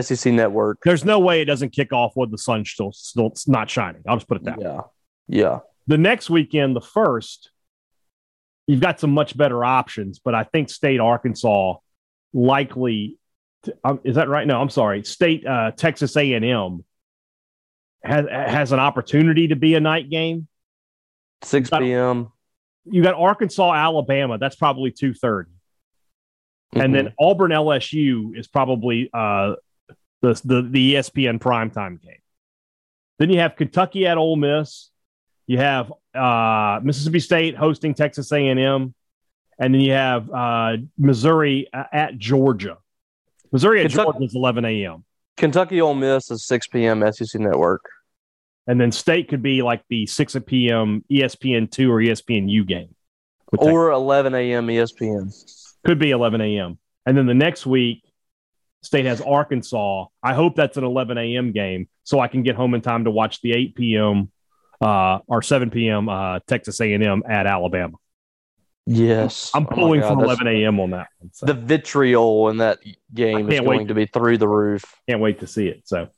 SEC 0.00 0.32
Network. 0.32 0.80
There's 0.84 1.04
no 1.04 1.18
way 1.18 1.40
it 1.40 1.46
doesn't 1.46 1.70
kick 1.70 1.92
off 1.92 2.12
with 2.16 2.30
the 2.30 2.38
sun 2.38 2.64
still 2.64 2.92
still 2.92 3.32
not 3.46 3.70
shining. 3.70 4.02
I'll 4.06 4.16
just 4.16 4.28
put 4.28 4.38
it 4.38 4.44
that 4.44 4.60
yeah. 4.60 4.76
way. 4.76 4.82
Yeah. 5.28 5.58
The 5.86 5.98
next 5.98 6.30
weekend, 6.30 6.76
the 6.76 6.80
first, 6.80 7.50
you've 8.66 8.80
got 8.80 9.00
some 9.00 9.10
much 9.10 9.36
better 9.36 9.64
options, 9.64 10.18
but 10.18 10.34
I 10.34 10.44
think 10.44 10.70
State 10.70 11.00
Arkansas 11.00 11.74
likely. 12.32 13.18
To, 13.64 13.76
um, 13.84 14.00
is 14.04 14.16
that 14.16 14.28
right? 14.28 14.46
No, 14.46 14.60
I'm 14.60 14.70
sorry. 14.70 15.04
State 15.04 15.46
uh, 15.46 15.72
Texas 15.72 16.16
A&M 16.16 16.84
has 18.02 18.26
has 18.30 18.72
an 18.72 18.80
opportunity 18.80 19.48
to 19.48 19.56
be 19.56 19.74
a 19.74 19.80
night 19.80 20.10
game. 20.10 20.48
6 21.42 21.70
p.m 21.70 22.32
you 22.84 23.02
got 23.02 23.14
Arkansas, 23.14 23.74
Alabama. 23.74 24.38
That's 24.38 24.56
probably 24.56 24.90
two 24.90 25.14
thirty, 25.14 25.50
mm-hmm. 25.50 26.80
and 26.80 26.94
then. 26.94 27.14
Auburn, 27.18 27.50
LSU 27.50 28.36
is 28.36 28.46
probably 28.46 29.10
uh, 29.12 29.54
the 30.22 30.40
the 30.44 30.62
the 30.62 30.94
ESPN 30.94 31.38
primetime 31.38 32.00
game. 32.00 32.14
Then 33.18 33.30
you 33.30 33.40
have 33.40 33.56
Kentucky 33.56 34.06
at 34.06 34.16
Ole 34.18 34.36
Miss. 34.36 34.90
You 35.46 35.58
have 35.58 35.92
uh, 36.14 36.80
Mississippi 36.82 37.20
State 37.20 37.56
hosting 37.56 37.92
Texas 37.94 38.32
A 38.32 38.48
and 39.60 39.74
then 39.74 39.80
you 39.80 39.92
have 39.92 40.30
uh, 40.30 40.78
Missouri 40.96 41.68
at 41.72 42.16
Georgia. 42.16 42.78
Missouri 43.52 43.80
at 43.80 43.88
Kentucky, 43.88 44.10
Georgia 44.12 44.24
is 44.24 44.34
eleven 44.34 44.64
a.m. 44.64 45.04
Kentucky 45.36 45.80
Ole 45.80 45.94
Miss 45.94 46.30
is 46.30 46.46
six 46.46 46.66
p.m. 46.66 47.04
SEC 47.12 47.40
Network. 47.40 47.82
And 48.66 48.80
then 48.80 48.92
state 48.92 49.28
could 49.28 49.42
be 49.42 49.62
like 49.62 49.82
the 49.88 50.06
6 50.06 50.36
p.m. 50.46 51.04
ESPN 51.10 51.70
2 51.70 51.90
or 51.90 52.00
ESPN 52.00 52.48
U 52.48 52.64
game. 52.64 52.94
Or 53.58 53.90
11 53.90 54.34
a.m. 54.34 54.68
ESPN. 54.68 55.34
Could 55.84 55.98
be 55.98 56.10
11 56.10 56.40
a.m. 56.40 56.78
And 57.06 57.16
then 57.16 57.26
the 57.26 57.34
next 57.34 57.66
week, 57.66 58.04
state 58.82 59.06
has 59.06 59.20
Arkansas. 59.20 60.06
I 60.22 60.34
hope 60.34 60.54
that's 60.54 60.76
an 60.76 60.84
11 60.84 61.18
a.m. 61.18 61.52
game 61.52 61.88
so 62.04 62.20
I 62.20 62.28
can 62.28 62.42
get 62.42 62.54
home 62.54 62.74
in 62.74 62.80
time 62.80 63.04
to 63.04 63.10
watch 63.10 63.40
the 63.40 63.52
8 63.52 63.74
p.m. 63.74 64.30
Uh, 64.80 65.18
or 65.26 65.42
7 65.42 65.70
p.m. 65.70 66.08
Uh, 66.08 66.38
Texas 66.46 66.80
A&M 66.80 67.22
at 67.28 67.46
Alabama. 67.46 67.96
Yes, 68.86 69.50
I'm 69.54 69.66
oh 69.70 69.74
pulling 69.74 70.02
oh 70.02 70.08
from 70.08 70.20
11 70.20 70.46
a.m. 70.48 70.80
on 70.80 70.90
that 70.90 71.08
one. 71.18 71.30
So. 71.32 71.46
The 71.46 71.54
vitriol 71.54 72.48
in 72.48 72.58
that 72.58 72.78
game 73.12 73.50
is 73.50 73.60
going 73.60 73.88
to 73.88 73.94
be 73.94 74.06
through 74.06 74.38
the 74.38 74.48
roof. 74.48 74.84
Can't 75.08 75.20
wait 75.20 75.40
to 75.40 75.46
see 75.46 75.68
it. 75.68 75.82
So 75.84 76.08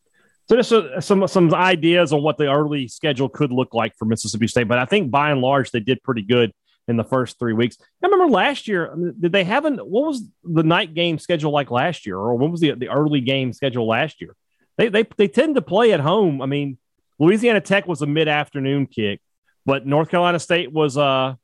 so 0.49 0.57
just 0.57 0.73
uh, 0.73 1.01
some 1.01 1.27
some 1.29 1.55
ideas 1.55 2.13
on 2.13 2.23
what 2.23 2.37
the 2.37 2.53
early 2.53 2.89
schedule 2.89 3.29
could 3.29 3.53
look 3.53 3.75
like 3.75 3.97
for 3.97 4.05
Mississippi 4.05 4.49
State, 4.49 4.69
but 4.69 4.79
I 4.79 4.85
think 4.85 5.11
by 5.11 5.31
and 5.31 5.41
large 5.41 5.71
they 5.71 5.81
did 5.81 6.03
pretty 6.03 6.23
good 6.23 6.53
in 6.89 6.97
the 6.97 7.05
first 7.05 7.39
three 7.39 7.53
weeks. 7.53 7.77
I 8.03 8.07
remember 8.07 8.33
last 8.33 8.67
year, 8.67 8.95
did 9.19 9.33
they 9.33 9.45
have 9.45 9.65
an 9.65 9.79
what 9.79 10.07
was 10.07 10.23
the 10.43 10.63
night 10.63 10.95
game 10.95 11.19
schedule 11.19 11.53
like 11.53 11.71
last 11.71 12.07
year, 12.07 12.17
or 12.17 12.35
what 12.35 12.51
was 12.51 12.61
the 12.61 12.73
the 12.73 12.89
early 12.89 13.21
game 13.21 13.53
schedule 13.53 13.87
last 13.87 14.21
year? 14.21 14.35
They 14.77 14.89
they 14.89 15.05
they 15.17 15.29
tend 15.29 15.55
to 15.55 15.63
play 15.63 15.93
at 15.93 16.01
home. 16.01 16.43
I 16.43 16.47
mean, 16.47 16.79
Louisiana 17.19 17.61
Tech 17.61 17.87
was 17.87 18.03
a 18.03 18.07
mid 18.07 18.29
afternoon 18.29 18.87
kick, 18.87 19.21
but 19.65 19.87
North 19.87 20.09
Carolina 20.09 20.39
State 20.39 20.73
was 20.73 20.97
uh 20.97 21.35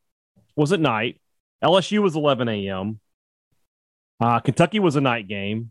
was 0.57 0.73
at 0.73 0.81
night. 0.81 1.21
LSU 1.63 2.01
was 2.01 2.15
11 2.15 2.49
a.m. 2.49 3.01
Uh, 4.21 4.41
Kentucky 4.41 4.81
was 4.81 4.97
a 4.97 5.01
night 5.01 5.29
game. 5.29 5.71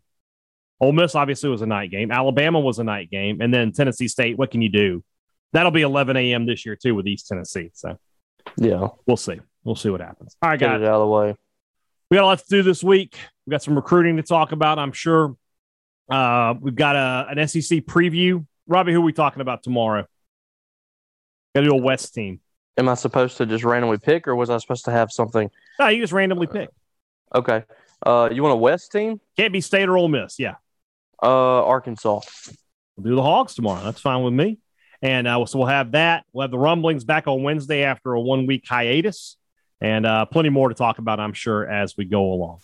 Ole 0.79 0.91
Miss 0.91 1.15
obviously 1.15 1.49
was 1.49 1.61
a 1.61 1.65
night 1.65 1.91
game. 1.91 2.11
Alabama 2.11 2.59
was 2.59 2.79
a 2.79 2.83
night 2.83 3.09
game, 3.09 3.41
and 3.41 3.53
then 3.53 3.71
Tennessee 3.71 4.07
State. 4.07 4.37
What 4.37 4.51
can 4.51 4.61
you 4.61 4.69
do? 4.69 5.03
That'll 5.53 5.71
be 5.71 5.81
11 5.81 6.17
a.m. 6.17 6.45
this 6.45 6.65
year 6.65 6.75
too 6.75 6.93
with 6.93 7.07
East 7.07 7.27
Tennessee. 7.27 7.71
So 7.73 7.97
yeah, 8.57 8.87
we'll 9.05 9.17
see. 9.17 9.39
We'll 9.63 9.75
see 9.75 9.89
what 9.89 10.01
happens. 10.01 10.35
All 10.41 10.49
right, 10.49 10.59
guys. 10.59 10.79
Get 10.79 10.81
it 10.81 10.87
out 10.87 10.95
of 10.95 11.01
the 11.01 11.07
way. 11.07 11.35
We 12.09 12.15
got 12.15 12.23
a 12.23 12.27
lot 12.27 12.39
to 12.39 12.45
do 12.49 12.63
this 12.63 12.83
week. 12.83 13.17
We 13.45 13.51
got 13.51 13.63
some 13.63 13.75
recruiting 13.75 14.17
to 14.17 14.23
talk 14.23 14.51
about. 14.51 14.79
I'm 14.79 14.91
sure. 14.91 15.35
Uh, 16.09 16.53
we've 16.59 16.75
got 16.75 16.95
a, 16.95 17.27
an 17.29 17.47
SEC 17.47 17.79
preview. 17.79 18.45
Robbie, 18.67 18.93
who 18.93 18.99
are 18.99 19.05
we 19.05 19.13
talking 19.13 19.41
about 19.41 19.63
tomorrow? 19.63 20.05
Got 21.53 21.61
to 21.61 21.67
do 21.67 21.73
a 21.73 21.81
West 21.81 22.13
team. 22.13 22.39
Am 22.77 22.87
I 22.87 22.93
supposed 22.93 23.37
to 23.37 23.45
just 23.45 23.63
randomly 23.63 23.97
pick, 23.97 24.27
or 24.27 24.35
was 24.35 24.49
I 24.49 24.57
supposed 24.57 24.85
to 24.85 24.91
have 24.91 25.11
something? 25.11 25.49
No, 25.79 25.87
you 25.87 26.01
just 26.01 26.13
randomly 26.13 26.47
pick. 26.47 26.69
Okay. 27.33 27.63
Uh, 28.05 28.29
you 28.31 28.43
want 28.43 28.53
a 28.53 28.57
West 28.57 28.91
team? 28.91 29.19
Can't 29.35 29.51
be 29.51 29.61
State 29.61 29.89
or 29.89 29.97
Ole 29.97 30.07
Miss. 30.07 30.37
Yeah. 30.39 30.55
Uh, 31.21 31.63
Arkansas. 31.65 32.21
We'll 32.95 33.11
do 33.11 33.15
the 33.15 33.23
Hogs 33.23 33.55
tomorrow. 33.55 33.83
That's 33.83 34.01
fine 34.01 34.23
with 34.23 34.33
me. 34.33 34.59
And 35.01 35.27
uh, 35.27 35.45
so 35.45 35.59
we'll 35.59 35.67
have 35.67 35.91
that. 35.91 36.25
We'll 36.33 36.43
have 36.43 36.51
the 36.51 36.57
rumblings 36.57 37.03
back 37.03 37.27
on 37.27 37.43
Wednesday 37.43 37.83
after 37.83 38.13
a 38.13 38.21
one 38.21 38.47
week 38.47 38.65
hiatus, 38.67 39.37
and 39.79 40.05
uh, 40.05 40.25
plenty 40.25 40.49
more 40.49 40.69
to 40.69 40.75
talk 40.75 40.97
about, 40.97 41.19
I'm 41.19 41.33
sure, 41.33 41.69
as 41.69 41.95
we 41.95 42.05
go 42.05 42.33
along. 42.33 42.59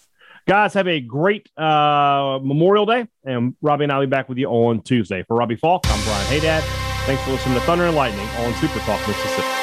Guys, 0.47 0.73
have 0.73 0.87
a 0.87 0.99
great 0.99 1.47
uh, 1.57 2.39
Memorial 2.41 2.85
Day, 2.85 3.07
and 3.23 3.55
Robbie 3.61 3.85
and 3.85 3.93
I 3.93 3.99
will 3.99 4.07
be 4.07 4.09
back 4.09 4.27
with 4.29 4.37
you 4.37 4.47
on 4.47 4.81
Tuesday. 4.81 5.23
For 5.23 5.37
Robbie 5.37 5.55
Faulk, 5.55 5.85
I'm 5.85 6.03
Brian 6.03 6.27
Hadad. 6.27 6.63
Thanks 7.05 7.23
for 7.23 7.31
listening 7.31 7.55
to 7.55 7.61
Thunder 7.61 7.85
and 7.85 7.95
Lightning 7.95 8.27
on 8.39 8.53
Super 8.55 8.79
Talk 8.79 8.99
Mississippi. 9.07 9.62